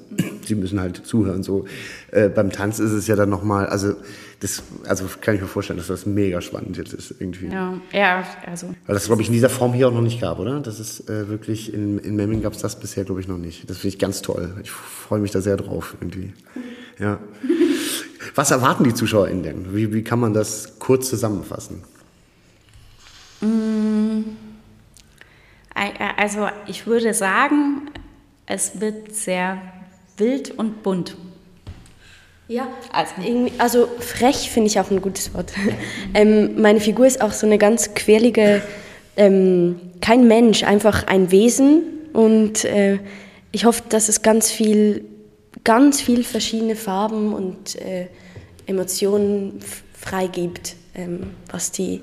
[0.45, 1.43] Sie müssen halt zuhören.
[1.43, 1.65] So
[2.11, 3.93] äh, beim Tanz ist es ja dann nochmal, also
[4.39, 7.47] das, also kann ich mir vorstellen, dass das mega spannend jetzt ist irgendwie.
[7.47, 8.67] Ja, ja also.
[8.87, 10.59] Weil das glaube ich in dieser Form hier auch noch nicht gab, oder?
[10.59, 13.69] Das ist äh, wirklich in, in Memming gab es das bisher glaube ich noch nicht.
[13.69, 14.55] Das finde ich ganz toll.
[14.63, 16.33] Ich freue mich da sehr drauf irgendwie.
[16.97, 17.19] Ja.
[18.35, 19.75] Was erwarten die ZuschauerInnen denn?
[19.75, 21.83] Wie, wie kann man das kurz zusammenfassen?
[23.41, 24.48] Mmh.
[26.17, 27.89] Also ich würde sagen,
[28.45, 29.61] es wird sehr
[30.17, 31.15] wild und bunt.
[32.49, 33.13] Ja, also,
[33.59, 35.53] also frech finde ich auch ein gutes Wort.
[36.15, 38.63] ähm, meine Figur ist auch so eine ganz quirlige,
[39.17, 41.83] ähm, kein Mensch, einfach ein Wesen.
[42.11, 42.97] Und äh,
[43.51, 45.05] ich hoffe, dass es ganz viel,
[45.63, 48.07] ganz viel verschiedene Farben und äh,
[48.65, 49.59] Emotionen
[49.93, 52.01] freigibt, ähm, was die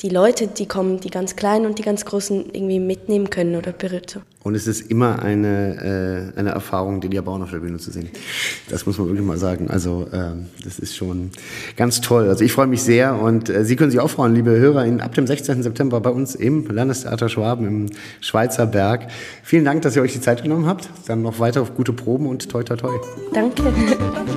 [0.00, 3.72] die Leute, die kommen, die ganz Kleinen und die ganz Großen irgendwie mitnehmen können oder
[3.72, 4.20] berührt.
[4.42, 8.10] Und es ist immer eine, äh, eine Erfahrung, die Bauern auf der Bühne zu sehen.
[8.68, 9.70] Das muss man wirklich mal sagen.
[9.70, 11.30] Also äh, das ist schon
[11.76, 12.28] ganz toll.
[12.28, 15.00] Also ich freue mich sehr und äh, Sie können sich auch freuen, liebe Hörer, in,
[15.00, 15.62] ab dem 16.
[15.62, 17.86] September bei uns im Landestheater Schwaben im
[18.20, 19.06] Schweizer Berg.
[19.42, 20.90] Vielen Dank, dass ihr euch die Zeit genommen habt.
[21.06, 22.92] Dann noch weiter auf gute Proben und toi toi toi.
[23.32, 23.62] Danke.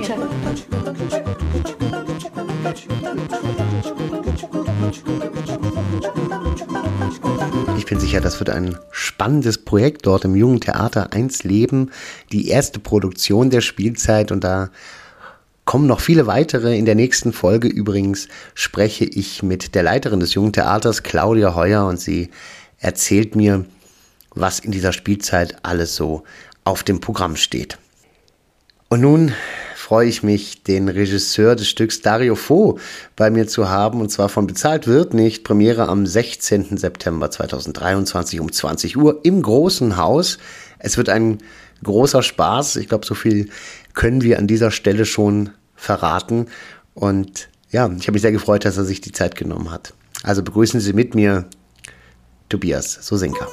[0.02, 1.67] Ich
[7.88, 11.91] bin sicher, das wird ein spannendes Projekt dort im Jungen Theater 1 Leben.
[12.32, 14.69] Die erste Produktion der Spielzeit und da
[15.63, 16.78] kommen noch viele weitere.
[16.78, 21.86] In der nächsten Folge übrigens spreche ich mit der Leiterin des Jungen Theaters, Claudia Heuer,
[21.86, 22.30] und sie
[22.80, 23.65] erzählt mir,
[24.32, 26.23] was in dieser Spielzeit alles so
[26.63, 27.78] auf dem Programm steht.
[28.89, 29.34] Und nun
[29.88, 32.78] freue ich mich, den Regisseur des Stücks Dario Fo
[33.15, 34.02] bei mir zu haben.
[34.02, 35.45] Und zwar von Bezahlt wird nicht.
[35.45, 36.76] Premiere am 16.
[36.76, 40.39] September 2023 um 20 Uhr im Großen Haus.
[40.78, 41.38] Es wird ein
[41.86, 42.76] großer Spaß.
[42.76, 43.47] Ich glaube, so viel
[43.93, 46.47] können wir an dieser Stelle schon verraten.
[46.93, 49.93] Und ja, ich habe mich sehr gefreut, dass er sich die Zeit genommen hat.
[50.21, 51.45] Also begrüßen Sie mit mir
[52.50, 53.47] Tobias Sosinka.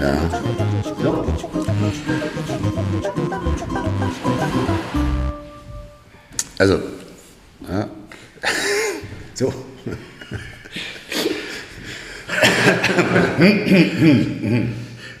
[0.00, 0.30] Ja.
[1.02, 1.55] So.
[6.58, 6.80] Also,
[7.68, 7.88] ja.
[9.34, 9.52] so.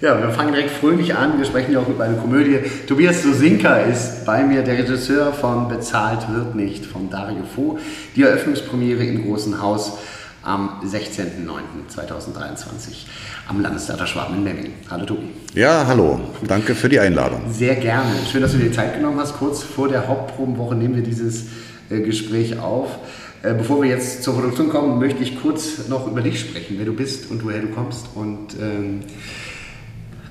[0.00, 1.38] Ja, wir fangen direkt fröhlich an.
[1.38, 2.60] Wir sprechen ja auch über eine Komödie.
[2.86, 7.78] Tobias Sosinka ist bei mir, der Regisseur von Bezahlt wird nicht von Dario Fo.
[8.14, 9.98] Die Eröffnungspremiere im Großen Haus
[10.42, 13.06] am 16.09.2023
[13.48, 14.72] am Landestheater Schwaben in Memmingen.
[14.90, 15.28] Hallo Tobi.
[15.54, 16.20] Ja, hallo.
[16.46, 17.42] Danke für die Einladung.
[17.50, 18.10] Sehr gerne.
[18.30, 19.36] Schön, dass du dir Zeit genommen hast.
[19.36, 21.46] Kurz vor der Hauptprobenwoche nehmen wir dieses
[21.88, 22.98] äh, Gespräch auf.
[23.42, 26.86] Äh, bevor wir jetzt zur Produktion kommen, möchte ich kurz noch über dich sprechen, wer
[26.86, 28.08] du bist und woher du kommst.
[28.14, 29.02] Und ähm,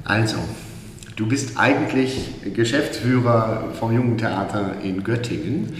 [0.04, 0.38] also,
[1.15, 5.73] du bist eigentlich Geschäftsführer vom Jungen Theater in Göttingen.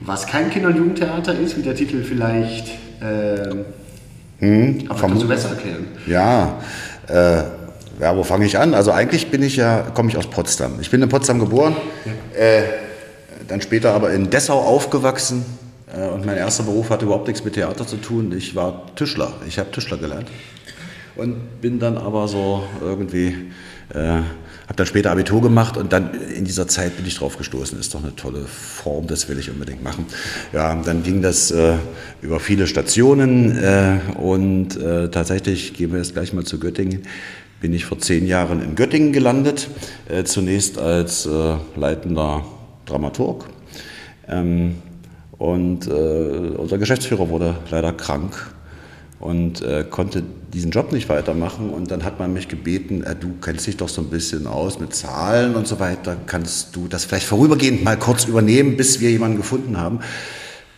[0.00, 2.68] Was kein Kinder- und Jugendtheater ist, wie der Titel vielleicht.
[3.00, 3.64] Äh,
[4.38, 5.86] Hm, aber kannst du besser erklären.
[6.06, 6.60] Ja,
[7.08, 7.42] äh,
[8.00, 8.74] ja, wo fange ich an?
[8.74, 10.78] Also eigentlich bin ich ja, komme ich aus Potsdam.
[10.80, 11.76] Ich bin in Potsdam geboren,
[12.36, 12.62] äh,
[13.48, 15.44] dann später aber in Dessau aufgewachsen.
[15.94, 18.32] Äh, und mein erster Beruf hatte überhaupt nichts mit Theater zu tun.
[18.36, 19.32] Ich war Tischler.
[19.46, 20.28] Ich habe Tischler gelernt.
[21.16, 23.50] Und bin dann aber so irgendwie,
[23.94, 24.20] äh,
[24.66, 27.78] habe dann später Abitur gemacht und dann in dieser Zeit bin ich drauf gestoßen.
[27.78, 30.06] Ist doch eine tolle Form, das will ich unbedingt machen.
[30.52, 31.74] Ja, dann ging das äh,
[32.20, 37.02] über viele Stationen äh, und äh, tatsächlich, gehen wir jetzt gleich mal zu Göttingen,
[37.60, 39.68] bin ich vor zehn Jahren in Göttingen gelandet.
[40.08, 42.44] Äh, zunächst als äh, leitender
[42.86, 43.46] Dramaturg.
[44.28, 44.76] Ähm,
[45.38, 48.55] und äh, unser Geschäftsführer wurde leider krank
[49.18, 51.70] und äh, konnte diesen Job nicht weitermachen.
[51.70, 54.78] Und dann hat man mich gebeten, äh, du kennst dich doch so ein bisschen aus
[54.78, 59.10] mit Zahlen und so weiter, kannst du das vielleicht vorübergehend mal kurz übernehmen, bis wir
[59.10, 60.00] jemanden gefunden haben.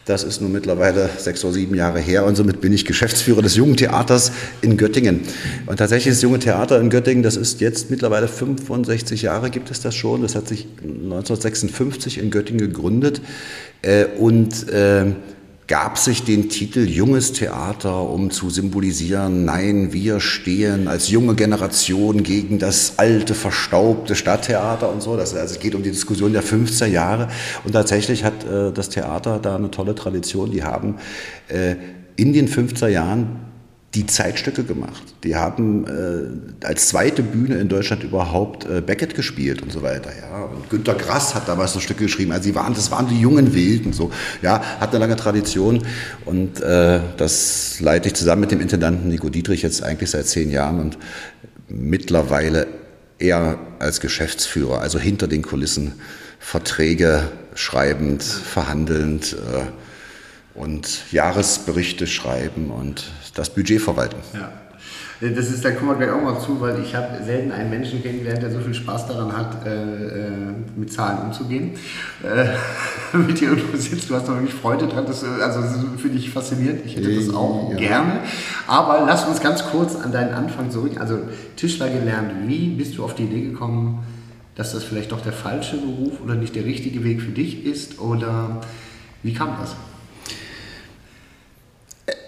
[0.08, 3.56] Das ist nun mittlerweile sechs oder sieben Jahre her und somit bin ich Geschäftsführer des
[3.56, 5.20] Jungen Theaters in Göttingen.
[5.66, 9.82] Und tatsächlich das Junge Theater in Göttingen, das ist jetzt mittlerweile 65 Jahre gibt es
[9.82, 10.22] das schon.
[10.22, 13.20] Das hat sich 1956 in Göttingen gegründet
[13.82, 15.12] äh, und äh,
[15.68, 22.22] gab sich den Titel Junges Theater, um zu symbolisieren, nein, wir stehen als junge Generation
[22.22, 25.16] gegen das alte, verstaubte Stadttheater und so.
[25.18, 27.28] Das, also es geht um die Diskussion der 50er Jahre.
[27.64, 30.50] Und tatsächlich hat äh, das Theater da eine tolle Tradition.
[30.50, 30.96] Die haben
[31.48, 31.76] äh,
[32.16, 33.47] in den 50er Jahren
[33.94, 35.02] die Zeitstücke gemacht.
[35.24, 40.10] Die haben äh, als zweite Bühne in Deutschland überhaupt äh, Beckett gespielt und so weiter.
[40.14, 40.44] Ja.
[40.44, 42.32] Und Günter Grass hat damals so Stücke geschrieben.
[42.32, 43.94] Also sie waren, das waren die jungen Wilden.
[43.94, 44.10] So.
[44.42, 45.82] Ja, hat eine lange Tradition
[46.26, 50.50] und äh, das leite ich zusammen mit dem Intendanten Nico Dietrich jetzt eigentlich seit zehn
[50.50, 50.98] Jahren und
[51.68, 52.66] mittlerweile
[53.18, 55.94] eher als Geschäftsführer, also hinter den Kulissen
[56.38, 57.22] Verträge
[57.54, 59.32] schreibend, verhandelnd.
[59.32, 59.87] Äh,
[60.58, 64.16] und Jahresberichte schreiben und das Budget verwalten.
[64.34, 64.50] Ja.
[65.20, 68.00] Das ist, da kommen wir gleich auch mal zu, weil ich habe selten einen Menschen
[68.00, 70.28] kennengelernt, der so viel Spaß daran hat, äh, äh,
[70.76, 71.72] mit Zahlen umzugehen.
[72.22, 75.72] Äh, mit dir irgendwo sitzt, du hast doch wirklich Freude dran, das, äh, also das
[76.00, 77.76] finde ich faszinierend, ich hätte das auch Ja.
[77.78, 78.20] gerne.
[78.68, 81.18] Aber lass uns ganz kurz an deinen Anfang zurück, also
[81.56, 84.04] Tischler gelernt, wie bist du auf die Idee gekommen,
[84.54, 87.98] dass das vielleicht doch der falsche Beruf oder nicht der richtige Weg für dich ist
[87.98, 88.60] oder
[89.24, 89.74] wie kam das?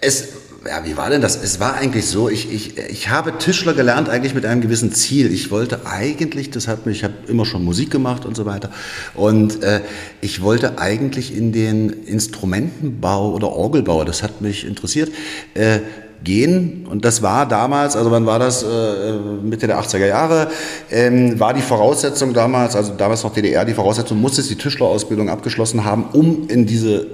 [0.01, 0.29] Es,
[0.67, 1.41] ja, wie war denn das?
[1.41, 5.31] Es war eigentlich so, ich, ich, ich habe Tischler gelernt eigentlich mit einem gewissen Ziel.
[5.31, 8.69] Ich wollte eigentlich, das hat mich, ich habe immer schon Musik gemacht und so weiter.
[9.15, 9.81] Und äh,
[10.21, 15.11] ich wollte eigentlich in den Instrumentenbau oder Orgelbau, das hat mich interessiert,
[15.55, 15.79] äh,
[16.23, 16.85] gehen.
[16.87, 20.51] Und das war damals, also wann war das, äh, Mitte der 80er Jahre,
[20.91, 25.83] ähm, war die Voraussetzung damals, also damals noch DDR, die Voraussetzung, musste die Tischlerausbildung abgeschlossen
[25.83, 27.07] haben, um in diese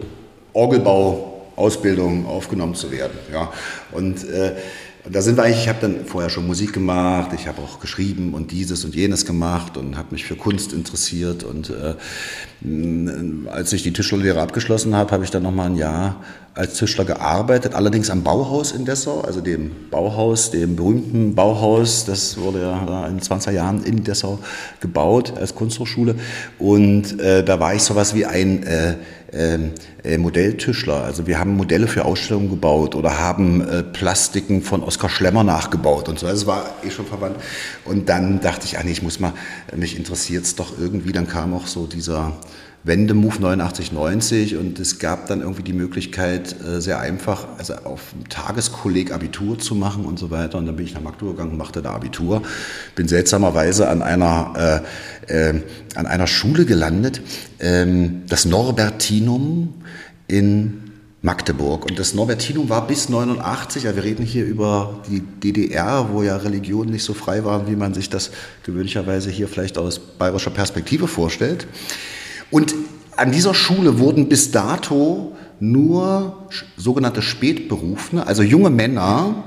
[0.53, 3.17] Orgelbau Ausbildung aufgenommen zu werden.
[3.33, 3.51] Ja.
[3.91, 4.53] Und äh,
[5.09, 8.33] da sind wir eigentlich, ich habe dann vorher schon Musik gemacht, ich habe auch geschrieben
[8.33, 11.43] und dieses und jenes gemacht und habe mich für Kunst interessiert.
[11.43, 11.95] Und äh,
[13.49, 17.75] als ich die Tischlerlehre abgeschlossen habe, habe ich dann nochmal ein Jahr als Tischler gearbeitet,
[17.75, 23.19] allerdings am Bauhaus in Dessau, also dem Bauhaus, dem berühmten Bauhaus, das wurde ja in
[23.19, 24.39] 20er Jahren in Dessau
[24.79, 26.15] gebaut als Kunsthochschule.
[26.57, 28.95] Und äh, da war ich sowas wie ein äh,
[29.37, 31.03] äh, Modelltischler.
[31.03, 36.09] Also wir haben Modelle für Ausstellungen gebaut oder haben äh, Plastiken von Oskar Schlemmer nachgebaut
[36.09, 36.27] und so.
[36.27, 37.37] Also es war eh schon verwandt.
[37.85, 39.33] Und dann dachte ich, ah nee, ich muss mal,
[39.75, 41.11] mich interessiert es doch irgendwie.
[41.11, 42.33] Dann kam auch so dieser
[42.87, 48.13] Wendemove 89, 90 und es gab dann irgendwie die Möglichkeit, äh, sehr einfach, also auf
[48.13, 50.57] dem Tageskolleg Abitur zu machen und so weiter.
[50.57, 52.41] Und dann bin ich nach Magdeburg gegangen und machte da Abitur.
[52.95, 54.83] Bin seltsamerweise an einer,
[55.27, 55.61] äh, äh,
[55.95, 57.21] an einer Schule gelandet,
[57.59, 59.73] ähm, das Norbertinum
[60.27, 60.83] in
[61.21, 61.85] Magdeburg.
[61.89, 66.37] Und das Norbertinum war bis 89, ja, wir reden hier über die DDR, wo ja
[66.37, 68.31] Religionen nicht so frei waren, wie man sich das
[68.63, 71.67] gewöhnlicherweise hier vielleicht aus bayerischer Perspektive vorstellt.
[72.51, 72.75] Und
[73.15, 79.43] an dieser Schule wurden bis dato nur sogenannte Spätberufene, also junge Männer,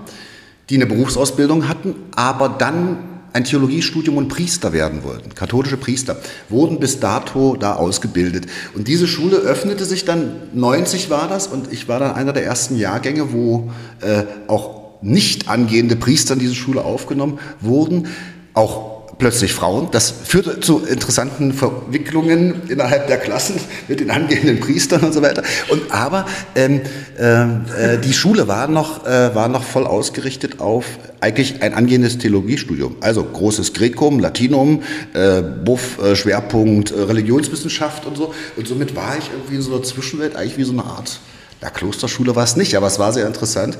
[0.69, 2.99] die eine Berufsausbildung hatten, aber dann
[3.33, 6.17] ein Theologiestudium und Priester werden wollten, katholische Priester,
[6.49, 8.47] wurden bis dato da ausgebildet.
[8.75, 12.45] Und diese Schule öffnete sich dann, 90 war das, und ich war dann einer der
[12.45, 13.71] ersten Jahrgänge, wo
[14.01, 18.09] äh, auch nicht angehende Priester in diese Schule aufgenommen wurden,
[18.53, 18.90] auch
[19.21, 19.89] plötzlich Frauen.
[19.93, 25.45] Das führte zu interessanten Verwicklungen innerhalb der Klassen mit den angehenden Priestern und so weiter.
[25.69, 26.81] Und aber ähm,
[27.17, 30.85] äh, die Schule war noch, äh, war noch voll ausgerichtet auf
[31.21, 32.97] eigentlich ein angehendes Theologiestudium.
[33.01, 38.35] Also großes Grekum, Latinum, äh, Buff, äh, Schwerpunkt äh, Religionswissenschaft und so.
[38.57, 41.21] Und somit war ich irgendwie in so einer Zwischenwelt, eigentlich wie so eine Art,
[41.63, 43.77] ja, Klosterschule war es nicht, aber es war sehr interessant.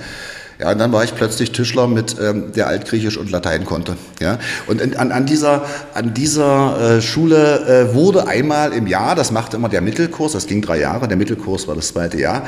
[0.61, 3.97] Ja, und dann war ich plötzlich Tischler mit, ähm, der Altgriechisch und Latein konnte.
[4.21, 9.31] Ja, und an, an dieser, an dieser äh, Schule äh, wurde einmal im Jahr, das
[9.31, 12.47] machte immer der Mittelkurs, das ging drei Jahre, der Mittelkurs war das zweite Jahr,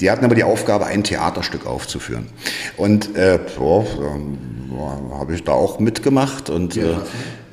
[0.00, 2.28] die hatten aber die Aufgabe, ein Theaterstück aufzuführen.
[2.76, 6.50] Und äh, so, äh, habe ich da auch mitgemacht.
[6.50, 6.92] Und äh,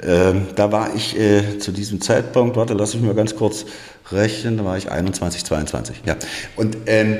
[0.02, 3.66] äh, da war ich äh, zu diesem Zeitpunkt, warte, lass ich mir ganz kurz
[4.12, 6.04] rechnen, da war ich 21, 22.
[6.06, 6.16] Ja.
[6.56, 7.18] Und ähm,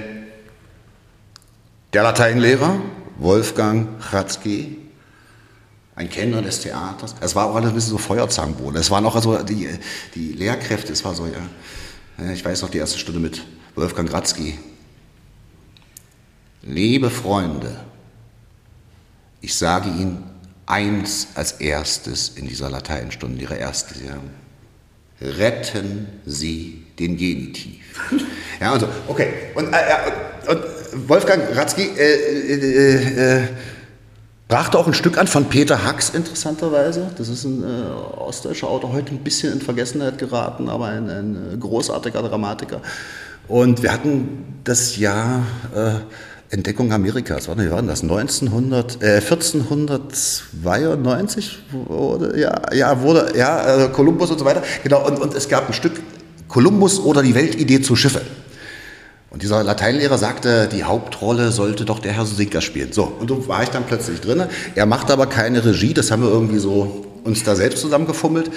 [1.96, 2.82] der Lateinlehrer,
[3.20, 4.78] Wolfgang Chatzky,
[5.96, 7.16] ein Kenner des Theaters.
[7.22, 8.78] Es war auch alles ein bisschen so Feuerzangenbowle.
[8.78, 9.70] Es waren auch also die,
[10.14, 14.60] die Lehrkräfte, es war so, ja, ich weiß noch die erste Stunde mit Wolfgang Ratzky.
[16.64, 17.80] Liebe Freunde,
[19.40, 20.22] ich sage Ihnen
[20.66, 24.32] eins als erstes in dieser Lateinstunde, Ihre erste, Sie haben,
[25.22, 28.12] retten Sie den Genitiv.
[28.62, 29.52] Ja, also, okay.
[29.54, 30.64] Und, äh, und
[31.08, 33.42] Wolfgang Ratzky äh, äh, äh,
[34.48, 37.10] brachte auch ein Stück an von Peter Hacks, interessanterweise.
[37.18, 41.54] Das ist ein äh, ostdeutscher Autor, heute ein bisschen in Vergessenheit geraten, aber ein, ein
[41.54, 42.82] äh, großartiger Dramatiker.
[43.48, 45.44] Und wir hatten das Jahr
[45.76, 45.96] äh,
[46.50, 48.04] Entdeckung Amerikas, wann war das?
[48.04, 54.64] 1900, äh, 1492 wurde, ja, ja, wurde, ja, Kolumbus und so weiter.
[54.84, 56.00] Genau, und, und es gab ein Stück
[56.48, 58.22] Kolumbus oder die Weltidee zu Schiffe.
[59.36, 62.94] Und dieser Lateinlehrer sagte, die Hauptrolle sollte doch der Herr Sinker spielen.
[62.94, 64.44] So, und so war ich dann plötzlich drin.
[64.76, 68.50] Er macht aber keine Regie, das haben wir irgendwie so uns da selbst zusammengefummelt.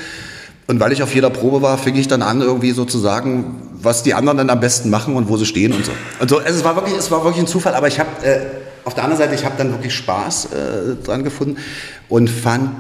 [0.69, 3.61] Und weil ich auf jeder Probe war, fing ich dann an, irgendwie so zu sagen,
[3.73, 5.91] was die anderen dann am besten machen und wo sie stehen und so.
[6.21, 8.39] Und so, also es war wirklich, es war wirklich ein Zufall, aber ich habe äh,
[8.85, 11.57] auf der anderen Seite, ich habe dann wirklich Spaß äh, dran gefunden
[12.09, 12.71] und fand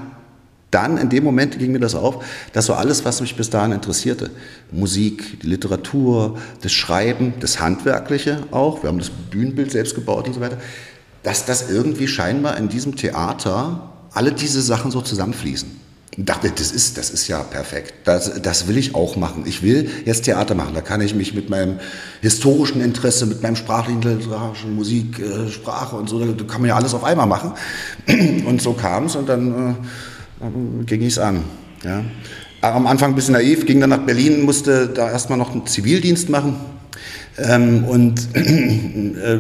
[0.71, 3.73] dann in dem Moment ging mir das auf, dass so alles, was mich bis dahin
[3.73, 4.31] interessierte,
[4.71, 10.35] Musik, die Literatur, das Schreiben, das Handwerkliche auch, wir haben das Bühnenbild selbst gebaut und
[10.35, 10.59] so weiter,
[11.23, 15.89] dass das irgendwie scheinbar in diesem Theater alle diese Sachen so zusammenfließen.
[16.17, 17.95] Ich dachte, das ist, das ist ja perfekt.
[18.05, 19.45] Das, das will ich auch machen.
[19.47, 20.75] Ich will jetzt Theater machen.
[20.75, 21.79] Da kann ich mich mit meinem
[22.21, 26.77] historischen Interesse, mit meinem sprachlichen, literarischen Musik, äh, Sprache und so, da kann man ja
[26.77, 27.53] alles auf einmal machen.
[28.47, 29.71] Und so kam es und dann...
[29.71, 29.75] Äh,
[30.87, 31.45] ging ich es an.
[31.85, 32.05] Ja.
[32.61, 36.29] Am Anfang ein bisschen naiv, ging dann nach Berlin, musste da erstmal noch einen Zivildienst
[36.29, 36.57] machen
[37.39, 39.39] ähm, und äh,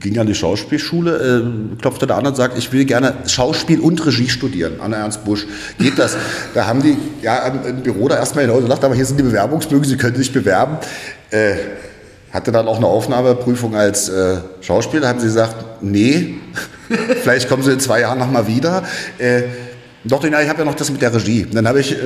[0.00, 1.44] ging an die Schauspielschule,
[1.76, 5.24] äh, klopfte da an und sagt, ich will gerne Schauspiel und Regie studieren, Anna Ernst
[5.24, 5.46] Busch.
[5.78, 6.16] Geht das?
[6.54, 9.84] Da haben die ja im Büro da erstmal hinaus gesagt, aber hier sind die Bewerbungsbögen,
[9.84, 10.78] Sie können sich bewerben.
[11.30, 11.54] Äh,
[12.32, 16.34] hatte dann auch eine Aufnahmeprüfung als äh, Schauspieler, haben sie gesagt, nee,
[17.22, 18.84] vielleicht kommen Sie in zwei Jahren nochmal wieder.
[19.18, 19.42] Äh,
[20.04, 21.46] doch, ich habe ja noch das mit der Regie.
[21.52, 21.96] Dann habe ich äh,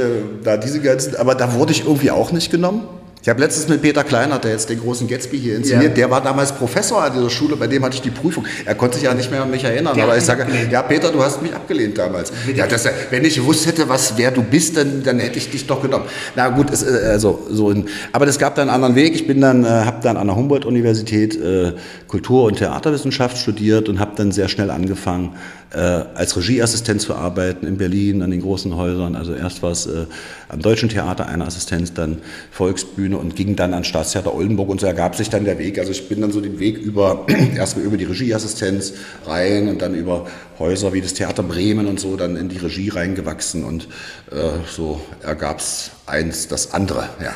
[0.43, 2.89] da diese ganzen, aber da wurde ich irgendwie auch nicht genommen.
[3.25, 5.95] Ich habe letztens mit Peter Kleinert, der jetzt den großen Gatsby hier inszeniert, ja.
[5.95, 8.45] der war damals Professor an dieser Schule, bei dem hatte ich die Prüfung.
[8.67, 10.71] Er konnte sich ja nicht mehr an mich erinnern, der aber ich sage, abgelehnt.
[10.71, 12.31] ja Peter, du hast mich abgelehnt damals.
[12.55, 15.67] Ja, das, wenn ich gewusst hätte, was, wer du bist, dann, dann hätte ich dich
[15.67, 16.05] doch genommen.
[16.37, 19.15] Na gut, es, äh, also, so in, aber es gab dann einen anderen Weg.
[19.15, 21.73] Ich bin dann, äh, habe dann an der Humboldt-Universität äh,
[22.07, 25.35] Kultur- und Theaterwissenschaft studiert und habe dann sehr schnell angefangen,
[25.75, 25.79] äh,
[26.15, 29.17] als Regieassistent zu arbeiten in Berlin an den großen Häusern.
[29.17, 30.07] Also erst war es äh,
[30.49, 32.19] am Deutschen Theater eine Assistenz, dann
[32.51, 35.79] Volksbühne und ging dann an Staatstheater Oldenburg und so ergab sich dann der Weg.
[35.79, 38.95] Also ich bin dann so den Weg über erstmal über die Regieassistenz
[39.27, 40.27] rein und dann über
[40.59, 43.89] Häuser wie das Theater Bremen und so dann in die Regie reingewachsen und
[44.31, 47.09] äh, so ergab es eins das andere.
[47.23, 47.33] Ja.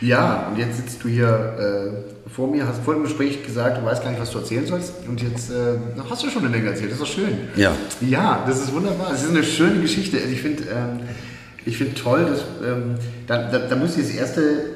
[0.00, 3.84] Ja, und jetzt sitzt du hier äh, vor mir, hast vor dem Gespräch gesagt, du
[3.84, 4.94] weißt gar nicht, was du erzählen sollst.
[5.06, 5.76] Und jetzt äh,
[6.08, 7.36] hast du schon eine Menge erzählt, das ist doch schön.
[7.56, 7.72] Ja.
[8.00, 9.10] Ja, das ist wunderbar.
[9.10, 10.16] Das ist eine schöne Geschichte.
[10.18, 12.94] Also ich finde ähm, find toll, dass, ähm,
[13.26, 14.70] da, da, da muss die erste,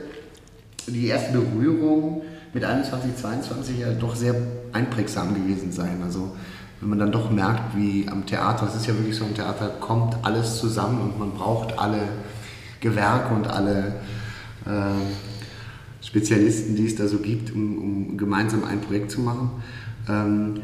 [0.86, 2.22] die erste Berührung
[2.52, 4.34] mit 21, 22 ja doch sehr
[4.72, 6.02] einprägsam gewesen sein.
[6.04, 6.36] Also
[6.80, 9.70] wenn man dann doch merkt, wie am Theater, es ist ja wirklich so, am Theater
[9.80, 12.00] kommt alles zusammen und man braucht alle
[12.80, 13.94] Gewerke und alle
[16.00, 19.50] Spezialisten, die es da so gibt, um, um gemeinsam ein Projekt zu machen.
[20.08, 20.60] Ähm,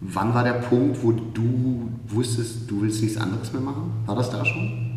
[0.00, 3.90] wann war der Punkt, wo du wusstest, du willst nichts anderes mehr machen?
[4.06, 4.87] War das da schon?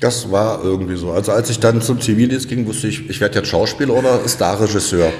[0.00, 1.12] Das war irgendwie so.
[1.12, 5.12] Also als ich dann zum Zivildienst ging, wusste ich, ich werde jetzt Schauspieler oder Starregisseur.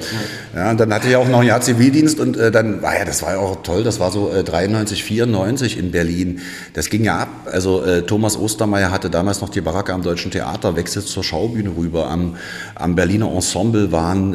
[0.55, 3.05] Ja, und dann hatte ich auch noch ein Jahr Zivildienst und äh, dann war ja,
[3.05, 6.41] das war ja auch toll, das war so äh, 93, 94 in Berlin.
[6.73, 7.29] Das ging ja ab.
[7.53, 11.73] Also äh, Thomas Ostermeier hatte damals noch die Baracke am Deutschen Theater, wechselt zur Schaubühne
[11.77, 12.09] rüber.
[12.09, 12.37] Am,
[12.75, 14.35] am Berliner Ensemble waren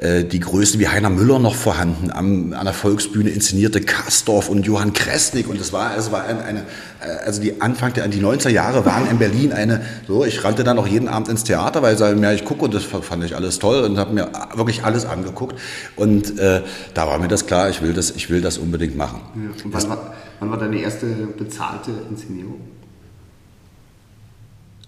[0.00, 4.64] äh, die Größen wie Heiner Müller noch vorhanden, am, an der Volksbühne inszenierte Kastorf und
[4.64, 6.60] Johann Kresnik und es war, es war eine, eine
[7.00, 10.64] äh, also die Anfang der die 90er Jahre waren in Berlin eine so ich rannte
[10.64, 13.24] dann auch jeden Abend ins Theater weil ich sage, ja ich gucke und das fand
[13.24, 15.58] ich alles toll und habe mir wirklich alles angeguckt.
[15.96, 16.62] Und äh,
[16.94, 19.20] da war mir das klar ich will das ich will das unbedingt machen.
[19.34, 19.50] Ja.
[19.64, 22.60] wann, war, wann war deine erste bezahlte Inszenierung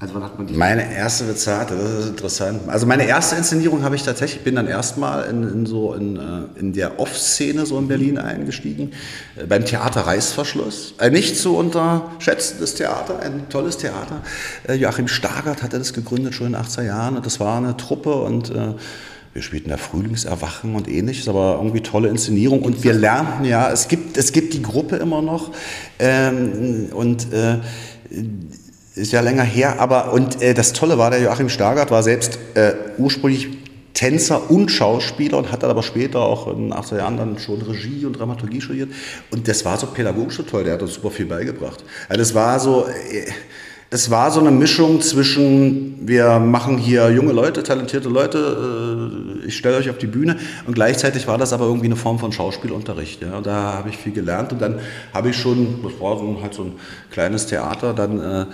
[0.03, 0.55] also wann hat man die?
[0.55, 2.62] Meine erste bezahlte, das ist interessant.
[2.66, 6.16] Also meine erste Inszenierung habe ich tatsächlich, ich bin dann erstmal in, in, so in,
[6.16, 8.90] äh, in der Off-Szene so in Berlin eingestiegen,
[9.36, 10.94] äh, beim Theater Reißverschluss.
[10.98, 14.22] Ein nicht zu unterschätzendes Theater, ein tolles Theater.
[14.66, 17.76] Äh, Joachim Stargard hatte das gegründet schon in den 80er Jahren und das war eine
[17.76, 18.53] Truppe und
[19.32, 22.62] wir spielten da Frühlingserwachen und ähnliches, aber irgendwie tolle Inszenierung.
[22.62, 25.53] Und wir lernten, ja, es gibt, es gibt die Gruppe immer noch.
[25.98, 27.61] Ähm, und äh,
[28.95, 32.38] ist ja länger her, aber und äh, das Tolle war, der Joachim Stargard war selbst
[32.55, 33.49] äh, ursprünglich
[33.95, 37.61] Tänzer und Schauspieler und hat dann aber später auch in den 80er Jahren dann schon
[37.62, 38.90] Regie und Dramaturgie studiert.
[39.30, 41.84] Und das war so pädagogisch so toll, der hat uns super viel beigebracht.
[42.09, 43.30] Also das war so, äh,
[43.90, 49.57] es war so eine Mischung zwischen, wir machen hier junge Leute, talentierte Leute, äh, ich
[49.57, 53.20] stelle euch auf die Bühne und gleichzeitig war das aber irgendwie eine Form von Schauspielunterricht.
[53.20, 53.36] Ja.
[53.36, 54.80] Und da habe ich viel gelernt und dann
[55.12, 56.72] habe ich schon, das war so halt so ein
[57.11, 58.47] kleines Theater, dann äh,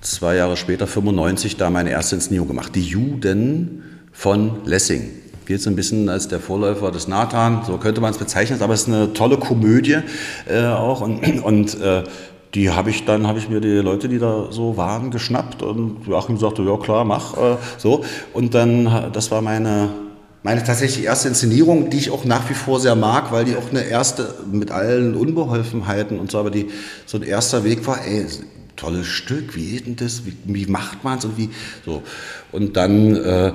[0.00, 2.74] zwei Jahre später, 95, da meine erste Inszenierung gemacht.
[2.74, 3.82] Die Juden
[4.12, 5.10] von Lessing.
[5.46, 8.74] Gilt so ein bisschen als der Vorläufer des Nathan, so könnte man es bezeichnen, aber
[8.74, 9.98] es ist eine tolle Komödie
[10.46, 11.00] äh, auch.
[11.00, 12.04] Und, und äh,
[12.54, 16.06] die habe ich dann, habe ich mir die Leute, die da so waren, geschnappt und
[16.06, 18.04] Joachim sagte, ja klar, mach äh, so.
[18.34, 19.90] Und dann, das war meine,
[20.42, 23.70] meine tatsächlich erste Inszenierung, die ich auch nach wie vor sehr mag, weil die auch
[23.70, 26.68] eine erste mit allen Unbeholfenheiten und so, aber die
[27.06, 28.26] so ein erster Weg war, ey,
[28.78, 31.50] tolles Stück, wie geht denn das, wie, wie macht man es und wie
[31.84, 32.02] so.
[32.52, 33.52] Und dann, äh,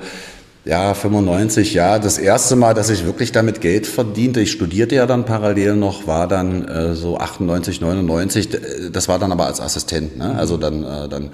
[0.66, 5.06] ja, 95, ja, das erste Mal, dass ich wirklich damit Geld verdiente, ich studierte ja
[5.06, 8.50] dann parallel noch, war dann äh, so 98, 99,
[8.92, 10.36] das war dann aber als Assistent, ne?
[10.36, 11.32] also dann, äh, dann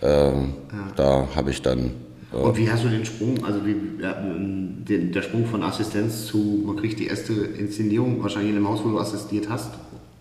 [0.00, 0.52] äh, ja.
[0.96, 1.90] da habe ich dann
[2.32, 6.26] äh, und wie hast du den Sprung, also wie, ja, den, der Sprung von Assistenz
[6.26, 9.70] zu, man kriegt die erste Inszenierung wahrscheinlich in einem Haus, wo du assistiert hast?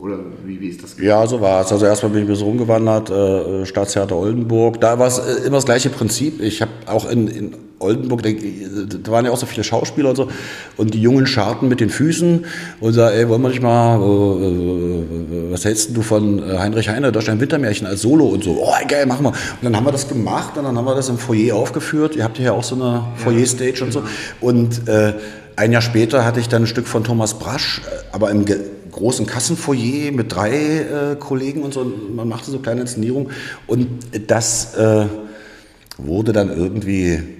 [0.01, 0.95] Oder wie, wie ist das?
[0.97, 1.71] Ja, so war es.
[1.71, 4.79] Also erstmal bin ich ein bisschen rumgewandert, äh, Staatstheater Oldenburg.
[4.79, 6.41] Da war es äh, immer das gleiche Prinzip.
[6.41, 10.15] Ich habe auch in, in Oldenburg, da, da, waren ja auch so viele Schauspieler und
[10.15, 10.27] so,
[10.77, 12.45] und die Jungen scharten mit den Füßen
[12.79, 16.89] und sagen, ey, wollen wir nicht mal, äh, äh, was hältst du von äh, Heinrich
[16.89, 19.29] Heine, Deutschland Wintermärchen als Solo und so, oh, geil, machen wir.
[19.29, 22.15] Und dann haben wir das gemacht und dann haben wir das im Foyer aufgeführt.
[22.15, 24.03] Ihr habt hier ja auch so eine Foyer-Stage und so.
[24.41, 25.13] Und äh,
[25.55, 28.45] ein Jahr später hatte ich dann ein Stück von Thomas Brasch, äh, aber im
[28.91, 31.81] großen Kassenfoyer mit drei äh, Kollegen und so.
[31.81, 33.31] Und man machte so kleine Inszenierungen.
[33.67, 33.87] Und
[34.27, 35.05] das äh,
[35.97, 37.39] wurde dann irgendwie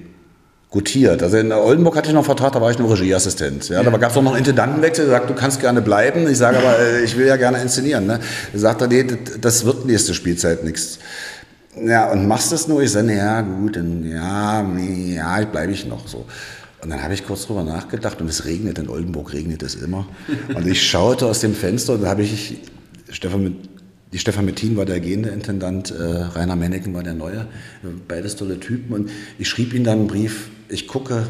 [0.69, 1.23] gutiert.
[1.23, 3.69] Also in Oldenburg hatte ich noch Vertrag, da war ich nur Regieassistent.
[3.69, 3.81] Ja.
[3.81, 6.29] Da gab es auch noch einen Intendantenwechsel, der sagt, du kannst gerne bleiben.
[6.29, 8.05] Ich sage aber, äh, ich will ja gerne inszenieren.
[8.05, 8.19] Ne?
[8.53, 9.05] Er sagt, nee,
[9.41, 10.99] das wird nächste Spielzeit nichts.
[11.75, 12.81] Ja, und machst das nur?
[12.81, 16.25] Ich sage, ja, gut, dann, ja, ja, bleibe ich noch so.
[16.81, 20.07] Und dann habe ich kurz drüber nachgedacht und es regnet, in Oldenburg regnet es immer.
[20.55, 22.57] Und ich schaute aus dem Fenster und da habe ich,
[23.09, 23.57] Stefan,
[24.13, 27.47] die Stefan Mettin war der gehende Intendant, äh, Rainer Menneken war der neue,
[28.07, 28.93] beides tolle Typen.
[28.93, 31.27] Und ich schrieb ihm dann einen Brief, ich gucke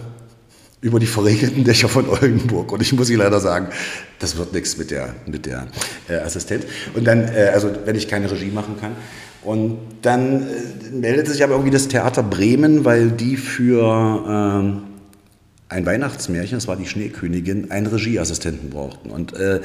[0.81, 2.71] über die verregneten Dächer von Oldenburg.
[2.71, 3.67] Und ich muss Ihnen leider sagen,
[4.19, 5.67] das wird nichts mit der, mit der
[6.07, 6.65] äh, Assistenz.
[6.93, 8.91] Und dann, äh, also wenn ich keine Regie machen kann.
[9.43, 14.83] Und dann äh, meldete sich aber irgendwie das Theater Bremen, weil die für ähm,
[15.69, 19.11] ein Weihnachtsmärchen, das war die Schneekönigin, einen Regieassistenten brauchten.
[19.11, 19.61] Und äh,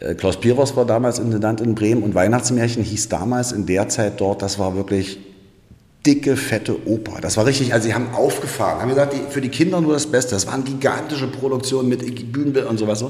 [0.00, 4.20] äh, Klaus Piros war damals Intendant in Bremen und Weihnachtsmärchen hieß damals in der Zeit
[4.20, 5.18] dort, das war wirklich
[6.06, 7.20] dicke, fette Oper.
[7.20, 10.06] Das war richtig, also sie haben aufgefahren, haben gesagt, die, für die Kinder nur das
[10.06, 10.34] Beste.
[10.34, 13.04] Das waren gigantische Produktionen mit Bühnenbild und sowas.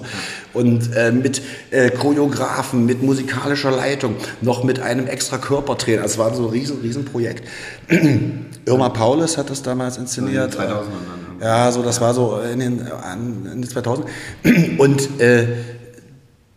[0.53, 6.03] Und äh, mit äh, Choreografen, mit musikalischer Leitung, noch mit einem extra Körpertrainer.
[6.03, 7.45] Das war so ein riesen, riesen Projekt.
[8.65, 10.55] Irma Paulus hat das damals inszeniert.
[10.55, 14.07] 2000 ja, so das war so in den, in den 2000.
[14.79, 15.47] Und äh,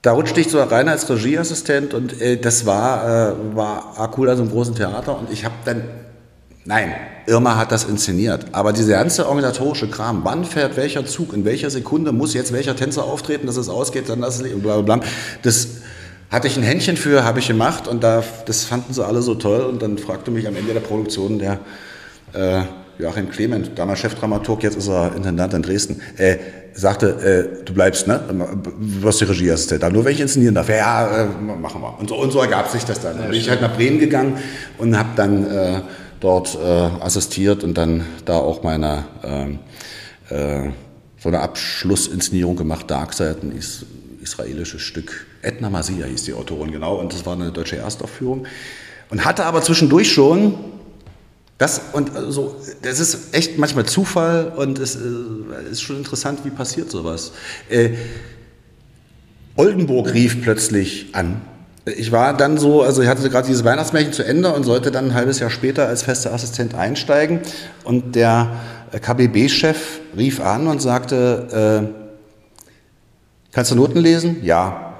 [0.01, 4.37] da rutschte ich so rein als Regieassistent und äh, das war, äh, war cool an
[4.37, 5.83] so einem großen Theater und ich habe dann
[6.63, 6.93] Nein,
[7.25, 8.45] Irma hat das inszeniert.
[8.51, 12.75] Aber diese ganze organisatorische Kram, wann fährt welcher Zug, in welcher Sekunde muss jetzt welcher
[12.75, 14.99] Tänzer auftreten, dass es ausgeht, dann das bla bla bla,
[15.41, 15.67] das
[16.29, 19.33] hatte ich ein Händchen für, habe ich gemacht und da, das fanden sie alle so
[19.35, 21.59] toll und dann fragte mich am Ende der Produktion der
[22.33, 22.61] äh,
[22.99, 26.37] Joachim Clement, damals Chefdramaturg, jetzt ist er Intendant in Dresden, äh,
[26.73, 28.21] sagte, äh, du bleibst, ne?
[28.29, 29.91] Du wirst die Regieassistent.
[29.93, 30.69] Nur wenn ich inszenieren darf.
[30.69, 31.99] Ja, ja äh, machen wir.
[31.99, 33.17] Und so, und so ergab sich das dann.
[33.17, 34.37] Dann bin ich halt nach Bremen gegangen
[34.77, 35.81] und habe dann äh,
[36.19, 39.59] dort äh, assistiert und dann da auch meine ähm,
[40.29, 40.69] äh,
[41.17, 43.85] so eine Abschlussinszenierung gemacht, Darkseid, ein is
[44.21, 45.25] israelisches Stück.
[45.41, 48.45] Edna Masia hieß die Autorin, genau, und das war eine deutsche Erstaufführung.
[49.09, 50.53] Und hatte aber zwischendurch schon
[51.61, 54.99] das und so, das ist echt manchmal Zufall und es äh,
[55.69, 57.33] ist schon interessant, wie passiert sowas.
[57.69, 57.91] Äh,
[59.55, 61.41] Oldenburg rief plötzlich an.
[61.85, 65.09] Ich war dann so, also ich hatte gerade dieses Weihnachtsmärchen zu Ende und sollte dann
[65.09, 67.41] ein halbes Jahr später als fester Assistent einsteigen.
[67.83, 68.49] Und der
[68.99, 72.71] KBB-Chef rief an und sagte, äh,
[73.51, 74.37] kannst du Noten lesen?
[74.41, 74.95] Ja.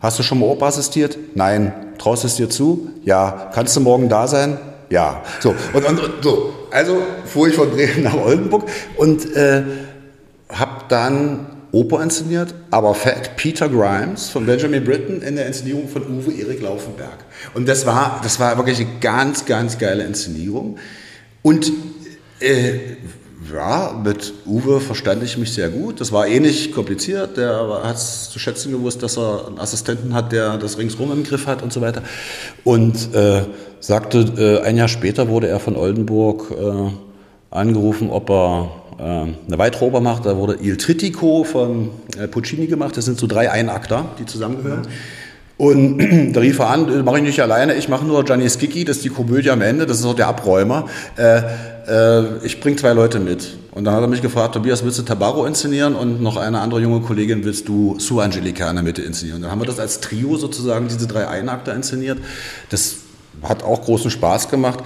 [0.00, 1.16] Hast du schon mal Opa assistiert?
[1.34, 1.72] Nein.
[1.96, 2.90] Traust du es dir zu?
[3.02, 3.50] Ja.
[3.54, 4.58] Kannst du morgen da sein?
[4.92, 5.54] Ja, so.
[5.72, 6.52] Und, und, und so.
[6.70, 8.68] Also fuhr ich von Bremen nach Oldenburg
[8.98, 9.62] und äh,
[10.50, 16.02] habe dann Oper inszeniert, aber Fat Peter Grimes von Benjamin Britten in der Inszenierung von
[16.02, 17.24] Uwe Erik Laufenberg.
[17.54, 20.78] Und das war, das war wirklich eine ganz, ganz geile Inszenierung.
[21.40, 21.72] Und
[22.40, 22.74] äh,
[23.50, 26.00] ja, mit Uwe verstand ich mich sehr gut.
[26.00, 27.36] Das war ähnlich eh kompliziert.
[27.36, 31.24] Der hat es zu schätzen gewusst, dass er einen Assistenten hat, der das ringsrum im
[31.24, 32.02] Griff hat und so weiter.
[32.64, 33.42] Und äh,
[33.80, 36.90] sagte, äh, ein Jahr später wurde er von Oldenburg äh,
[37.50, 40.26] angerufen, ob er äh, eine weitere Oper macht.
[40.26, 42.96] Da wurde Il Trittico von äh, Puccini gemacht.
[42.96, 44.86] Das sind so drei Einakter, die zusammengehören.
[45.56, 45.98] Und
[46.34, 49.04] da rief er an, mache ich nicht alleine, ich mache nur Gianni Schicchi, das ist
[49.04, 50.86] die Komödie am Ende, das ist auch der Abräumer.
[51.16, 51.42] Äh,
[51.86, 53.56] äh, ich bringe zwei Leute mit.
[53.72, 55.94] Und dann hat er mich gefragt, Tobias, willst du Tabaro inszenieren?
[55.94, 59.36] Und noch eine andere junge Kollegin, willst du Su Angelica in der Mitte inszenieren?
[59.36, 62.18] Und dann haben wir das als Trio sozusagen, diese drei Einakter inszeniert.
[62.68, 62.96] Das
[63.42, 64.80] hat auch großen Spaß gemacht.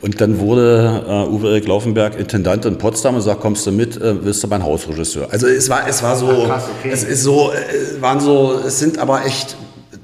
[0.00, 3.96] Und dann wurde äh, Uwe Erik Laufenberg Intendant in Potsdam und sagt, kommst du mit,
[3.96, 5.28] äh, wirst du mein Hausregisseur.
[5.30, 6.90] Also es war, es war so, krass, okay.
[6.92, 9.56] es ist so, äh, waren so, es sind aber echt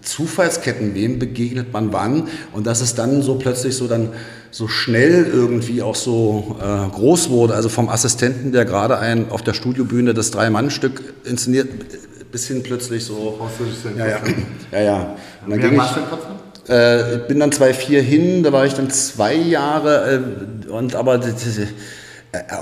[0.02, 4.10] Zufallsketten, wem begegnet man wann und dass es dann so plötzlich so dann
[4.54, 9.42] so schnell irgendwie auch so äh, groß wurde, also vom Assistenten, der gerade ein auf
[9.42, 11.68] der Studiobühne das Drei-Mann-Stück inszeniert,
[12.30, 13.40] bis hin plötzlich so.
[13.98, 14.20] Ja, ja.
[14.70, 15.16] ja, ja.
[15.44, 20.22] Und dann ging ich, äh, bin dann 2,4 hin, da war ich dann zwei Jahre
[20.68, 21.18] äh, und aber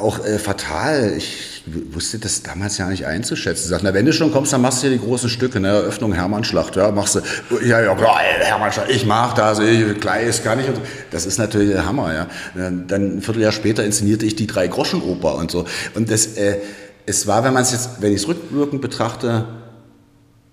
[0.01, 1.15] auch äh, fatal.
[1.17, 3.69] Ich wusste das damals ja nicht einzuschätzen.
[3.69, 5.69] Sagten, na, wenn du schon kommst, dann machst du ja die großen Stücke, ne?
[5.69, 7.21] Eröffnung Hermannschlacht, ja, machst du,
[7.65, 10.69] ja, ja, klar, Hermannschlacht, ich mach das, ich, Gleis kann ich.
[10.69, 12.27] Und, das ist natürlich der Hammer, ja.
[12.55, 15.65] Dann ein Vierteljahr später inszenierte ich die Drei-Groschen-Oper und so.
[15.95, 16.59] Und das, äh,
[17.07, 19.47] es war, wenn man es jetzt, wenn ich es rückwirkend betrachte,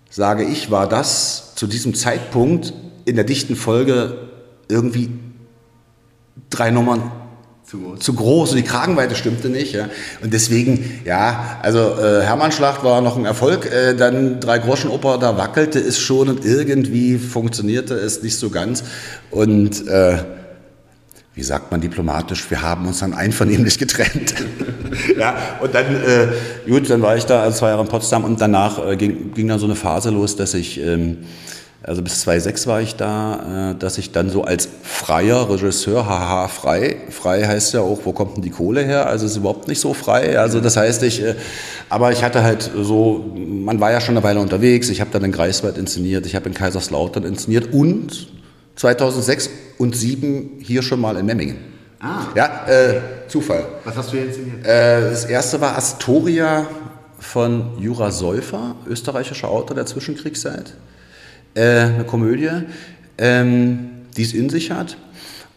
[0.10, 2.74] sage ich, war das zu diesem Zeitpunkt
[3.06, 4.30] in der dichten Folge
[4.68, 5.12] irgendwie
[6.50, 7.12] drei Nummern
[7.70, 8.00] zu groß.
[8.00, 9.74] Zu groß und die Kragenweite stimmte nicht.
[9.74, 9.90] Ja.
[10.24, 15.20] Und deswegen, ja, also äh, Hermannschlacht war noch ein Erfolg, äh, dann Drei Groschen Oper,
[15.20, 18.84] da wackelte es schon und irgendwie funktionierte es nicht so ganz.
[19.30, 20.18] Und äh,
[21.36, 24.34] wie sagt man diplomatisch, wir haben uns dann einvernehmlich getrennt.
[25.20, 26.28] ja, und dann, äh,
[26.68, 29.48] gut, dann war ich da also zwei Jahre in Potsdam und danach äh, ging, ging
[29.48, 31.20] dann so eine Phase los, dass ich ähm,
[31.90, 36.48] also bis 2006 war ich da, äh, dass ich dann so als freier Regisseur, haha,
[36.48, 39.08] frei, frei heißt ja auch, wo kommt denn die Kohle her?
[39.08, 40.38] Also es ist überhaupt nicht so frei.
[40.38, 41.34] Also das heißt, ich, äh,
[41.90, 45.24] aber ich hatte halt so, man war ja schon eine Weile unterwegs, ich habe dann
[45.24, 48.28] in Greifswald inszeniert, ich habe in Kaiserslautern inszeniert und
[48.76, 51.58] 2006 und 2007 hier schon mal in Memmingen.
[52.02, 52.28] Ah.
[52.36, 53.66] Ja, äh, Zufall.
[53.84, 54.64] Was hast du hier inszeniert?
[54.64, 56.68] Äh, das erste war Astoria
[57.18, 60.76] von Jura Säufer, österreichischer Autor der Zwischenkriegszeit
[61.56, 62.50] äh, eine Komödie,
[63.18, 64.98] ähm, die es in sich hat.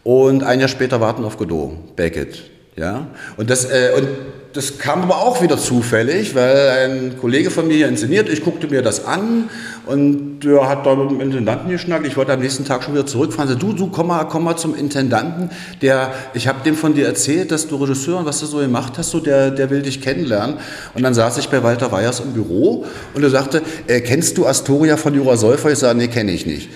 [0.03, 2.43] Und ein Jahr später Warten auf Godot, Beckett.
[2.75, 3.07] Ja?
[3.37, 4.07] Und, das, äh, und
[4.53, 8.67] das kam aber auch wieder zufällig, weil ein Kollege von mir hier inszeniert, ich guckte
[8.67, 9.49] mir das an
[9.87, 12.05] und der hat da mit dem Intendanten geschnackt.
[12.05, 13.49] Ich wollte am nächsten Tag schon wieder zurückfahren.
[13.49, 15.49] So, du, du, komm mal, komm mal zum Intendanten.
[15.81, 18.93] Der, ich habe dem von dir erzählt, dass du Regisseur und was du so gemacht
[18.97, 20.57] hast, so, der, der will dich kennenlernen.
[20.93, 22.85] Und dann saß ich bei Walter Weyers im Büro
[23.15, 25.71] und er sagte, äh, kennst du Astoria von Jura Säufer?
[25.71, 26.69] Ich sage, nee, kenne ich nicht.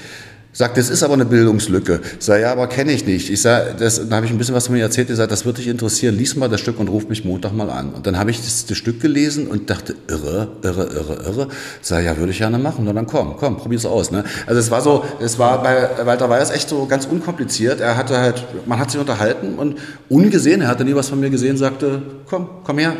[0.57, 2.01] Sagt, das ist aber eine Bildungslücke.
[2.17, 3.29] Sag, ja, aber kenne ich nicht.
[3.29, 5.07] Ich sag, das, dann habe ich ein bisschen was von mir erzählt.
[5.07, 6.17] Ich sage, das wird dich interessieren.
[6.17, 7.93] Lies mal das Stück und ruf mich Montag mal an.
[7.93, 11.47] Und dann habe ich das, das, Stück gelesen und dachte, irre, irre, irre, irre.
[11.83, 12.87] Sag, ja, würde ich gerne machen.
[12.87, 14.09] Und dann komm, komm, probier's aus.
[14.09, 14.23] Ne?
[14.47, 17.79] Also es war so, es war bei Walter Weyers echt so ganz unkompliziert.
[17.79, 19.77] Er hatte halt, man hat sich unterhalten und
[20.09, 22.93] ungesehen, er hatte nie was von mir gesehen, sagte, komm, komm her,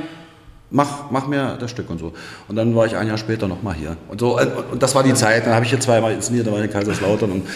[0.70, 2.14] mach, mach mir das Stück und so.
[2.48, 3.98] Und dann war ich ein Jahr später nochmal hier.
[4.10, 5.46] Und, so, und, und das war die Zeit.
[5.46, 7.48] Dann habe ich hier zweimal inszeniert, da war ich in Kaiserslautern und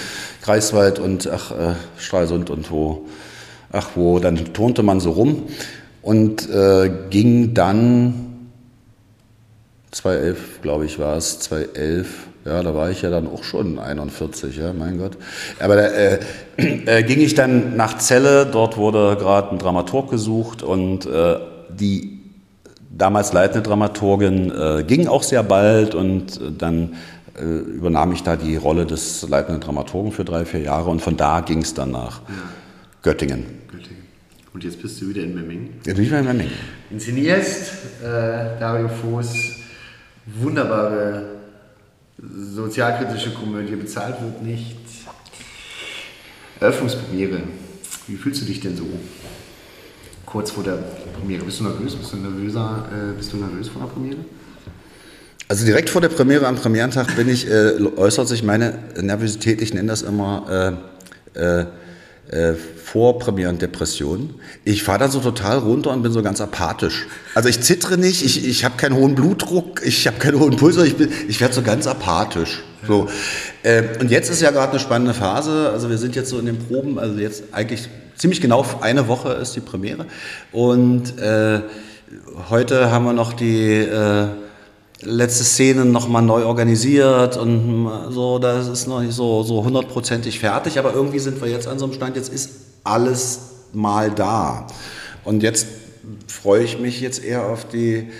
[0.41, 3.05] Greifswald und ach, äh, Stralsund und wo,
[3.71, 5.43] ach wo, dann turnte man so rum
[6.01, 8.27] und äh, ging dann
[9.91, 12.07] 2011, glaube ich, war es, 2011,
[12.45, 15.17] ja, da war ich ja dann auch schon 41, ja, mein Gott.
[15.59, 16.19] Aber da äh,
[16.57, 21.39] äh, ging ich dann nach Celle, dort wurde gerade ein Dramaturg gesucht und äh,
[21.69, 22.20] die
[22.95, 26.95] damals leitende Dramaturgin äh, ging auch sehr bald und äh, dann
[27.37, 31.17] äh, übernahm ich da die Rolle des leitenden Dramaturgen für drei, vier Jahre und von
[31.17, 32.35] da ging es dann nach ja.
[33.01, 33.45] Göttingen.
[33.71, 34.03] Göttingen.
[34.53, 35.69] Und jetzt bist du wieder in Memmingen?
[35.85, 36.53] Jetzt bin ich wieder in Memmingen.
[36.89, 37.71] Inszenierst
[38.03, 39.33] äh, Dario Voß
[40.25, 41.25] wunderbare
[42.17, 44.77] sozialkritische Komödie, bezahlt wird nicht.
[46.59, 47.41] Eröffnungspremiere.
[48.07, 48.85] Wie fühlst du dich denn so?
[50.31, 50.79] Kurz vor der
[51.19, 51.43] Premiere.
[51.43, 51.95] Bist du nervös?
[51.95, 52.85] Bist du nervöser?
[52.91, 54.19] Äh, bist du nervös vor der Premiere?
[55.47, 59.73] Also direkt vor der Premiere am Premierentag bin ich, äh, äußert sich meine Nervosität, ich
[59.73, 60.79] nenne das immer
[61.35, 61.65] äh, äh,
[62.29, 64.35] äh Vorpremierendepression.
[64.65, 67.07] Ich fahre dann so total runter und bin so ganz apathisch.
[67.35, 70.77] Also ich zittere nicht, ich, ich habe keinen hohen Blutdruck, ich habe keinen hohen Puls,
[70.77, 70.95] ich,
[71.27, 72.63] ich werde so ganz apathisch.
[72.87, 73.09] So.
[73.63, 75.69] Äh, und jetzt ist ja gerade eine spannende Phase.
[75.71, 77.89] Also wir sind jetzt so in den Proben, also jetzt eigentlich
[78.21, 80.05] ziemlich genau eine Woche ist die Premiere.
[80.51, 81.61] Und äh,
[82.51, 84.27] heute haben wir noch die äh,
[85.01, 90.77] letzte Szene nochmal neu organisiert und so, das ist noch nicht so, so hundertprozentig fertig,
[90.77, 92.51] aber irgendwie sind wir jetzt an so einem Stand, jetzt ist
[92.83, 93.39] alles
[93.73, 94.67] mal da.
[95.23, 95.65] Und jetzt
[96.27, 98.11] freue ich mich jetzt eher auf die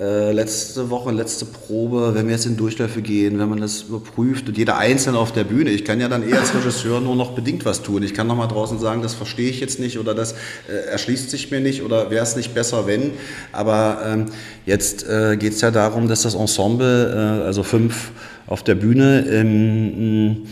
[0.00, 4.48] äh, letzte Woche, letzte Probe, wenn wir jetzt in Durchläufe gehen, wenn man das überprüft
[4.48, 7.32] und jeder Einzelne auf der Bühne, ich kann ja dann eher als Regisseur nur noch
[7.32, 8.02] bedingt was tun.
[8.02, 10.32] Ich kann noch mal draußen sagen, das verstehe ich jetzt nicht oder das
[10.70, 13.10] äh, erschließt sich mir nicht oder wäre es nicht besser, wenn.
[13.52, 14.26] Aber ähm,
[14.64, 18.12] jetzt äh, geht es ja darum, dass das Ensemble, äh, also fünf
[18.46, 20.46] auf der Bühne, ähm,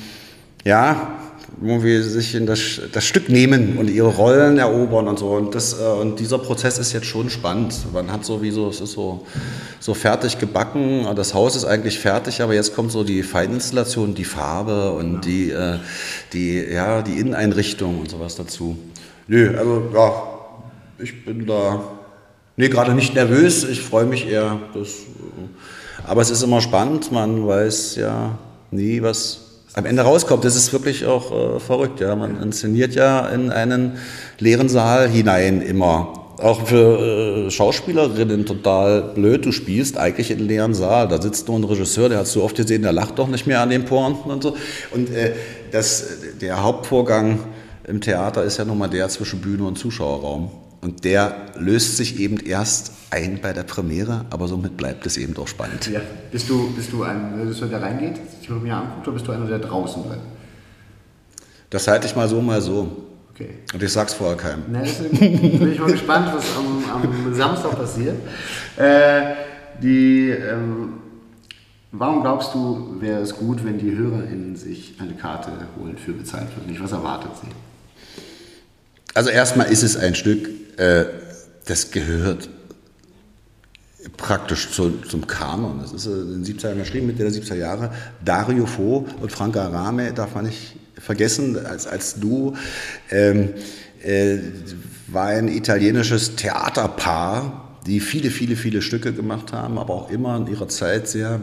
[0.64, 1.17] ja,
[1.61, 5.30] irgendwie sich in das, das, Stück nehmen und ihre Rollen erobern und so.
[5.30, 7.74] Und, das, äh, und dieser Prozess ist jetzt schon spannend.
[7.92, 9.26] Man hat sowieso, es ist so,
[9.80, 11.06] so fertig gebacken.
[11.16, 15.50] Das Haus ist eigentlich fertig, aber jetzt kommt so die Feininstallation, die Farbe und die,
[15.50, 15.78] äh,
[16.32, 18.76] die, ja, die Inneneinrichtung und sowas dazu.
[19.26, 20.22] Nö, also ja,
[20.98, 21.82] ich bin da,
[22.56, 23.64] nee, gerade nicht nervös.
[23.64, 24.61] Ich freue mich eher.
[24.74, 24.94] Das,
[26.06, 27.11] aber es ist immer spannend.
[27.11, 28.38] Man weiß ja
[28.70, 29.47] nie, was
[29.78, 30.44] am Ende rauskommt.
[30.44, 32.00] Das ist wirklich auch äh, verrückt.
[32.00, 33.98] Ja, man inszeniert ja in einen
[34.38, 36.12] leeren Saal hinein immer.
[36.38, 39.46] Auch für äh, Schauspielerinnen total blöd.
[39.46, 41.06] Du spielst eigentlich in einen leeren Saal.
[41.06, 43.60] Da sitzt nur ein Regisseur, der hat so oft gesehen, der lacht doch nicht mehr
[43.60, 44.56] an den Pointen und so.
[44.90, 45.34] Und äh,
[45.70, 46.04] das,
[46.40, 47.38] der Hauptvorgang
[47.86, 50.50] im Theater ist ja nun mal der zwischen Bühne und Zuschauerraum.
[50.80, 55.34] Und der löst sich eben erst ein bei der Premiere, aber somit bleibt es eben
[55.34, 55.88] doch spannend.
[55.88, 56.00] Ja.
[56.30, 59.46] Bist, du, bist du ein Regisseur, der reingeht, sich Premiere anguckt, oder bist du einer,
[59.46, 60.22] der draußen bleibt?
[61.70, 63.04] Das halte ich mal so, mal so.
[63.34, 63.50] Okay.
[63.72, 64.64] Und ich sag's vorher keinem.
[64.70, 68.16] Na, deswegen bin ich mal gespannt, was am, am Samstag passiert.
[68.76, 69.34] Äh,
[69.82, 70.94] die, ähm,
[71.92, 76.48] warum glaubst du, wäre es gut, wenn die HörerInnen sich eine Karte holen für bezahlt
[76.56, 76.66] wird?
[76.66, 77.48] Nicht, was erwartet sie?
[79.14, 80.48] Also erstmal ist es ein Stück,
[80.78, 81.04] äh,
[81.66, 82.48] das gehört
[84.16, 85.80] praktisch zu, zum Kanon.
[85.80, 87.90] Das ist in den 70er Jahren geschrieben, Mitte der 70er Jahre.
[88.24, 92.54] Dario Fo und Franca Arame darf man nicht vergessen, als, als du
[93.11, 93.50] ähm,
[94.02, 94.38] äh,
[95.09, 100.46] war ein italienisches Theaterpaar, die viele, viele, viele Stücke gemacht haben, aber auch immer in
[100.46, 101.40] ihrer Zeit sehr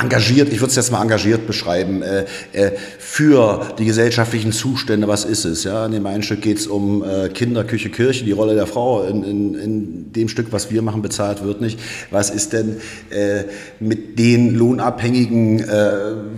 [0.00, 5.24] engagiert, ich würde es jetzt mal engagiert beschreiben, äh, äh, für die gesellschaftlichen Zustände, was
[5.24, 5.64] ist es?
[5.64, 5.86] Ja?
[5.86, 9.04] In dem einen Stück geht es um äh, Kinder, Küche, Kirche, die Rolle der Frau
[9.04, 11.78] in, in, in dem Stück, was wir machen, bezahlt wird nicht.
[12.10, 12.76] Was ist denn
[13.10, 13.44] äh,
[13.78, 15.90] mit den Lohnabhängigen, äh,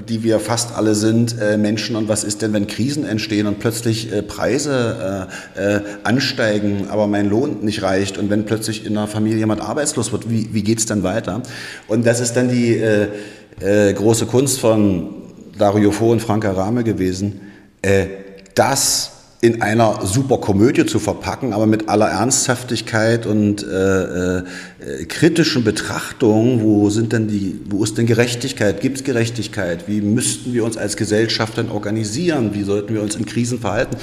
[0.08, 3.60] die wir fast alle sind, äh, Menschen und was ist denn, wenn Krisen entstehen und
[3.60, 8.96] plötzlich äh, Preise äh, äh, ansteigen, aber mein Lohn nicht reicht und wenn plötzlich in
[8.96, 11.42] einer Familie jemand arbeitslos wird, wie, wie geht es dann weiter?
[11.86, 13.08] Und das ist dann die äh,
[13.60, 15.08] äh, große Kunst von
[15.56, 17.40] Dario Fo und Frank Arame gewesen,
[17.82, 18.06] äh,
[18.54, 24.44] das in einer super Komödie zu verpacken, aber mit aller Ernsthaftigkeit und äh, äh,
[25.08, 28.80] kritischen Betrachtung, wo sind denn die, wo ist denn Gerechtigkeit?
[28.80, 29.88] Gibt es Gerechtigkeit?
[29.88, 32.54] Wie müssten wir uns als Gesellschaft denn organisieren?
[32.54, 33.96] Wie sollten wir uns in Krisen verhalten?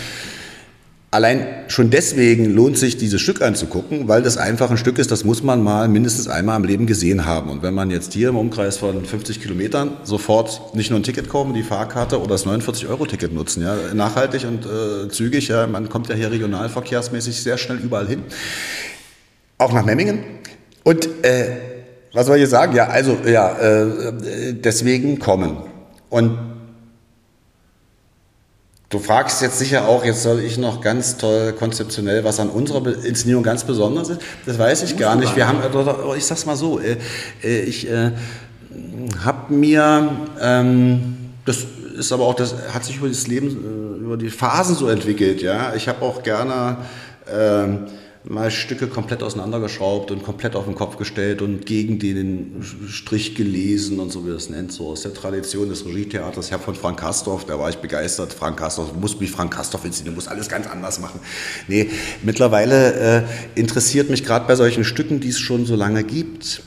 [1.11, 5.23] Allein schon deswegen lohnt sich, dieses Stück anzugucken, weil das einfach ein Stück ist, das
[5.23, 7.49] muss man mal mindestens einmal im Leben gesehen haben.
[7.49, 11.27] Und wenn man jetzt hier im Umkreis von 50 Kilometern sofort nicht nur ein Ticket
[11.27, 16.09] kaufen, die Fahrkarte oder das 49-Euro-Ticket nutzen, ja, nachhaltig und äh, zügig, ja, man kommt
[16.09, 18.21] ja hier regionalverkehrsmäßig sehr schnell überall hin.
[19.57, 20.19] Auch nach Memmingen.
[20.83, 21.57] Und äh,
[22.13, 22.75] was soll ich sagen?
[22.75, 25.57] Ja, also ja, äh, deswegen kommen.
[26.11, 26.48] Und
[28.89, 32.87] Du fragst jetzt sicher auch, jetzt soll ich noch ganz toll konzeptionell, was an unserer
[33.05, 34.21] Inszenierung ganz besonders ist.
[34.47, 35.35] Das weiß ich gar nicht.
[35.35, 36.97] Wir haben, äh, ich sag's mal so, äh,
[37.43, 37.87] äh, ich
[39.23, 40.09] habe mir,
[40.41, 41.67] ähm, das
[41.99, 45.43] ist aber auch, das hat sich über das Leben, über die Phasen so entwickelt.
[45.43, 46.77] Ja, ich habe auch gerne
[47.31, 47.85] ähm,
[48.29, 53.99] mal Stücke komplett auseinandergeschraubt und komplett auf den Kopf gestellt und gegen den Strich gelesen
[53.99, 57.45] und so wie das nennt, so aus der Tradition des Regietheaters her von Frank Kastorf,
[57.45, 58.31] da war ich begeistert.
[58.31, 61.19] Frank Kastorf, muss mich Frank Kastorf inszenieren, muss alles ganz anders machen.
[61.67, 61.89] Nee,
[62.21, 63.23] mittlerweile
[63.55, 66.61] äh, interessiert mich gerade bei solchen Stücken, die es schon so lange gibt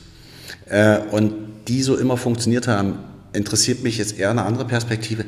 [0.65, 1.33] äh, und
[1.69, 2.99] die so immer funktioniert haben,
[3.31, 5.23] interessiert mich jetzt eher eine andere Perspektive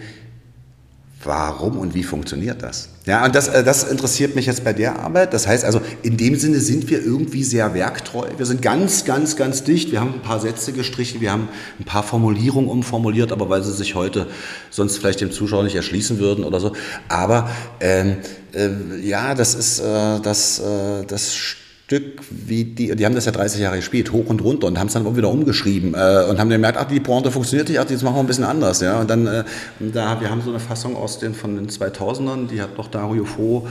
[1.25, 2.89] warum und wie funktioniert das?
[3.05, 5.33] Ja, und das, äh, das interessiert mich jetzt bei der Arbeit.
[5.33, 8.27] Das heißt also, in dem Sinne sind wir irgendwie sehr werktreu.
[8.37, 9.91] Wir sind ganz, ganz, ganz dicht.
[9.91, 11.49] Wir haben ein paar Sätze gestrichen, wir haben
[11.79, 14.27] ein paar Formulierungen umformuliert, aber weil sie sich heute
[14.69, 16.73] sonst vielleicht dem Zuschauer nicht erschließen würden oder so.
[17.09, 17.49] Aber
[17.79, 18.17] ähm,
[18.53, 18.69] äh,
[19.01, 21.35] ja, das ist äh, das, äh, das
[21.85, 24.87] Stück wie die, die haben das ja 30 Jahre gespielt, hoch und runter und haben
[24.87, 27.79] es dann auch wieder umgeschrieben äh, und haben dann gemerkt, ach, die Pointe funktioniert nicht,
[27.79, 28.99] ach, jetzt machen wir ein bisschen anders, ja.
[28.99, 29.43] Und dann, äh,
[29.79, 33.23] da, wir haben so eine Fassung aus den, von den 2000ern, die hat noch Dario
[33.25, 33.67] Fo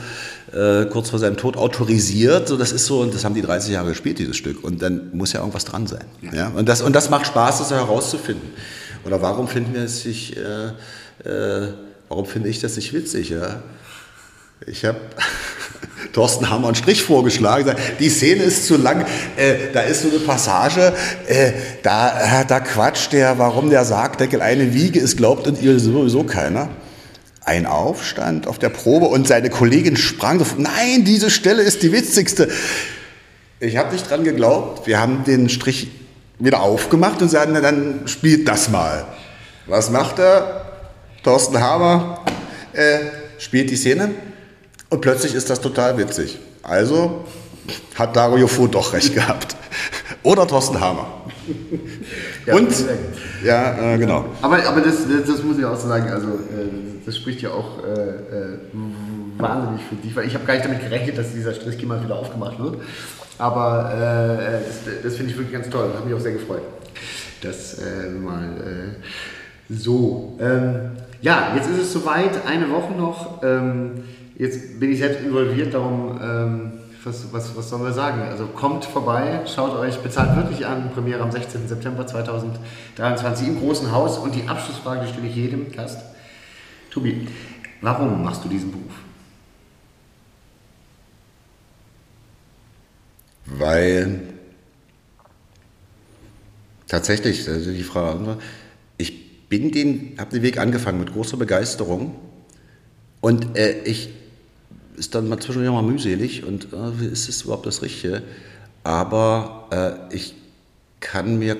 [0.52, 3.72] äh, kurz vor seinem Tod autorisiert, so das ist so, und das haben die 30
[3.72, 4.62] Jahre gespielt, dieses Stück.
[4.62, 6.52] Und dann muss ja irgendwas dran sein, ja.
[6.54, 8.48] Und das, und das macht Spaß, das herauszufinden.
[9.04, 11.68] Oder warum finden wir es sich, äh, äh,
[12.08, 13.60] warum finde ich das nicht witzig, ja?
[14.66, 14.98] Ich habe
[16.12, 17.74] Thorsten Hammer einen Strich vorgeschlagen.
[17.98, 19.04] Die Szene ist zu lang.
[19.36, 20.94] Äh, da ist so eine Passage,
[21.26, 21.52] äh,
[21.82, 26.24] da, äh, da quatscht der, warum der Sargdeckel eine Wiege ist, glaubt und ihr sowieso
[26.24, 26.70] keiner.
[27.44, 31.92] Ein Aufstand auf der Probe und seine Kollegin sprang so, nein, diese Stelle ist die
[31.92, 32.48] witzigste.
[33.60, 34.86] Ich habe nicht dran geglaubt.
[34.86, 35.90] Wir haben den Strich
[36.38, 39.04] wieder aufgemacht und sagen, dann spielt das mal.
[39.66, 40.64] Was macht er?
[41.22, 42.24] Thorsten Hammer
[42.72, 42.98] äh,
[43.38, 44.10] spielt die Szene
[44.94, 46.38] und plötzlich ist das total witzig.
[46.62, 47.24] Also
[47.96, 49.56] hat Dario Fu doch recht gehabt.
[50.22, 51.08] Oder Thorsten Hammer.
[52.46, 52.68] Ja, und,
[53.42, 54.26] ja, äh, genau.
[54.40, 56.68] Aber, aber das, das, muss ich auch so sagen, also äh,
[57.04, 58.58] das spricht ja auch äh, äh
[59.36, 62.14] wahnsinnig für dich, weil ich habe gar nicht damit gerechnet, dass dieser Strich mal wieder
[62.14, 62.76] aufgemacht wird.
[63.36, 65.88] Aber äh, das, das finde ich wirklich ganz toll.
[65.88, 66.62] Das hat mich auch sehr gefreut.
[67.42, 68.94] Das äh, mal
[69.68, 70.38] so.
[70.40, 73.42] Ähm, ja, jetzt ist es soweit, eine Woche noch.
[73.42, 74.04] Ähm,
[74.36, 76.72] Jetzt bin ich selbst involviert, darum, ähm,
[77.04, 78.22] was, was, was sollen wir sagen?
[78.22, 81.68] Also kommt vorbei, schaut euch, bezahlt wirklich an, Premiere am 16.
[81.68, 84.18] September 2023 im Großen Haus.
[84.18, 86.00] Und die Abschlussfrage stelle ich jedem Gast.
[86.90, 87.28] Tobi,
[87.80, 88.92] warum machst du diesen Beruf?
[93.46, 94.20] Weil
[96.88, 98.38] tatsächlich, also die Frage,
[98.96, 102.16] ich bin den, habe den Weg angefangen mit großer Begeisterung
[103.20, 104.23] und äh, ich
[104.96, 108.22] ist dann mal zwischendurch mal mühselig und äh, ist es überhaupt das Richtige?
[108.82, 109.68] Aber
[110.10, 110.34] äh, ich
[111.00, 111.56] kann mir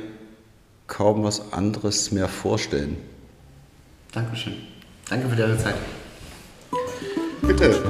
[0.87, 2.97] kaum was anderes mehr vorstellen.
[4.13, 4.55] Dankeschön.
[5.09, 5.75] Danke für deine Zeit.
[7.43, 7.83] Bitte.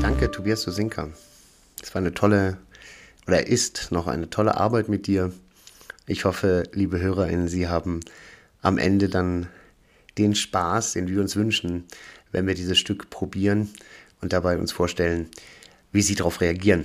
[0.00, 1.08] Danke, Tobias Sosinka.
[1.82, 2.58] Es war eine tolle,
[3.26, 5.32] oder ist noch eine tolle Arbeit mit dir.
[6.06, 8.00] Ich hoffe, liebe HörerInnen, Sie haben
[8.62, 9.48] am Ende dann
[10.18, 11.84] den Spaß, den wir uns wünschen,
[12.32, 13.70] wenn wir dieses Stück probieren
[14.20, 15.28] und dabei uns vorstellen,
[15.92, 16.84] wie Sie darauf reagieren.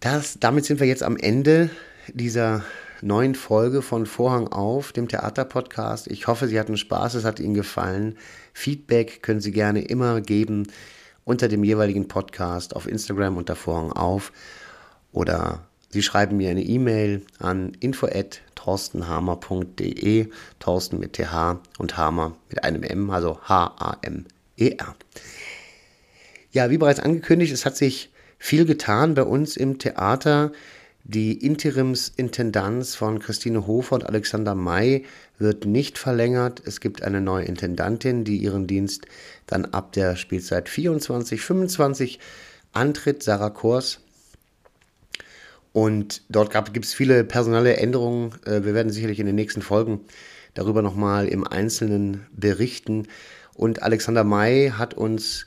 [0.00, 1.70] Das, damit sind wir jetzt am Ende
[2.12, 2.64] dieser
[3.02, 6.08] neuen Folge von Vorhang auf, dem Theaterpodcast.
[6.08, 8.16] Ich hoffe, Sie hatten Spaß, es hat Ihnen gefallen.
[8.52, 10.68] Feedback können Sie gerne immer geben
[11.24, 14.32] unter dem jeweiligen Podcast auf Instagram unter Vorhang auf
[15.12, 20.28] oder Sie schreiben mir eine E-Mail an info@torstenhamer.de,
[20.58, 24.96] Torsten mit TH und Hamer mit einem M, also H-A-M-E-R.
[26.50, 30.52] Ja, wie bereits angekündigt, es hat sich viel getan bei uns im Theater.
[31.04, 35.06] Die Interimsintendanz von Christine Hofer und Alexander May
[35.38, 36.60] wird nicht verlängert.
[36.66, 39.06] Es gibt eine neue Intendantin, die ihren Dienst
[39.46, 42.18] dann ab der Spielzeit 24-25
[42.72, 44.00] antritt, Sarah Kors.
[45.78, 48.32] Und dort gibt es viele personelle Änderungen.
[48.44, 50.00] Äh, wir werden sicherlich in den nächsten Folgen
[50.54, 53.06] darüber nochmal im Einzelnen berichten.
[53.54, 55.46] Und Alexander May hat uns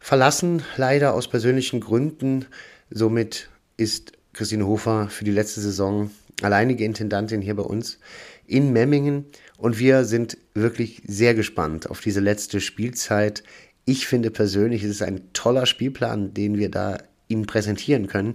[0.00, 2.46] verlassen, leider aus persönlichen Gründen.
[2.90, 6.10] Somit ist Christine Hofer für die letzte Saison
[6.42, 8.00] alleinige Intendantin hier bei uns
[8.48, 9.26] in Memmingen
[9.58, 13.44] und wir sind wirklich sehr gespannt auf diese letzte Spielzeit.
[13.84, 16.98] Ich finde persönlich, es ist ein toller Spielplan, den wir da
[17.28, 18.34] Ihnen präsentieren können.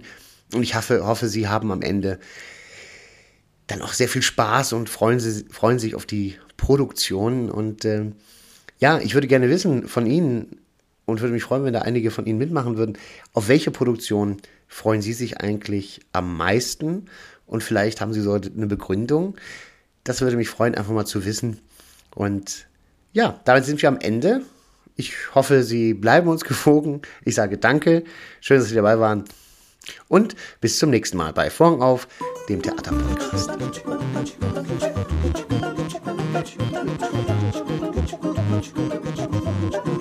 [0.54, 2.18] Und ich hoffe, hoffe Sie haben am Ende
[3.66, 7.50] dann auch sehr viel Spaß und freuen, Sie, freuen sich auf die Produktion.
[7.50, 8.06] Und äh,
[8.78, 10.60] ja, ich würde gerne wissen von Ihnen
[11.04, 12.98] und würde mich freuen, wenn da einige von Ihnen mitmachen würden.
[13.32, 17.06] Auf welche Produktion freuen Sie sich eigentlich am meisten?
[17.46, 19.36] Und vielleicht haben Sie so eine Begründung.
[20.04, 21.60] Das würde mich freuen, einfach mal zu wissen.
[22.14, 22.66] Und
[23.12, 24.42] ja, damit sind wir am Ende.
[24.96, 27.02] Ich hoffe, Sie bleiben uns gewogen.
[27.24, 28.04] Ich sage danke.
[28.40, 29.24] Schön, dass Sie dabei waren.
[30.08, 32.08] Und bis zum nächsten Mal bei Vorhang auf,
[32.48, 33.50] dem Theaterpodcast.
[39.70, 39.97] Thank.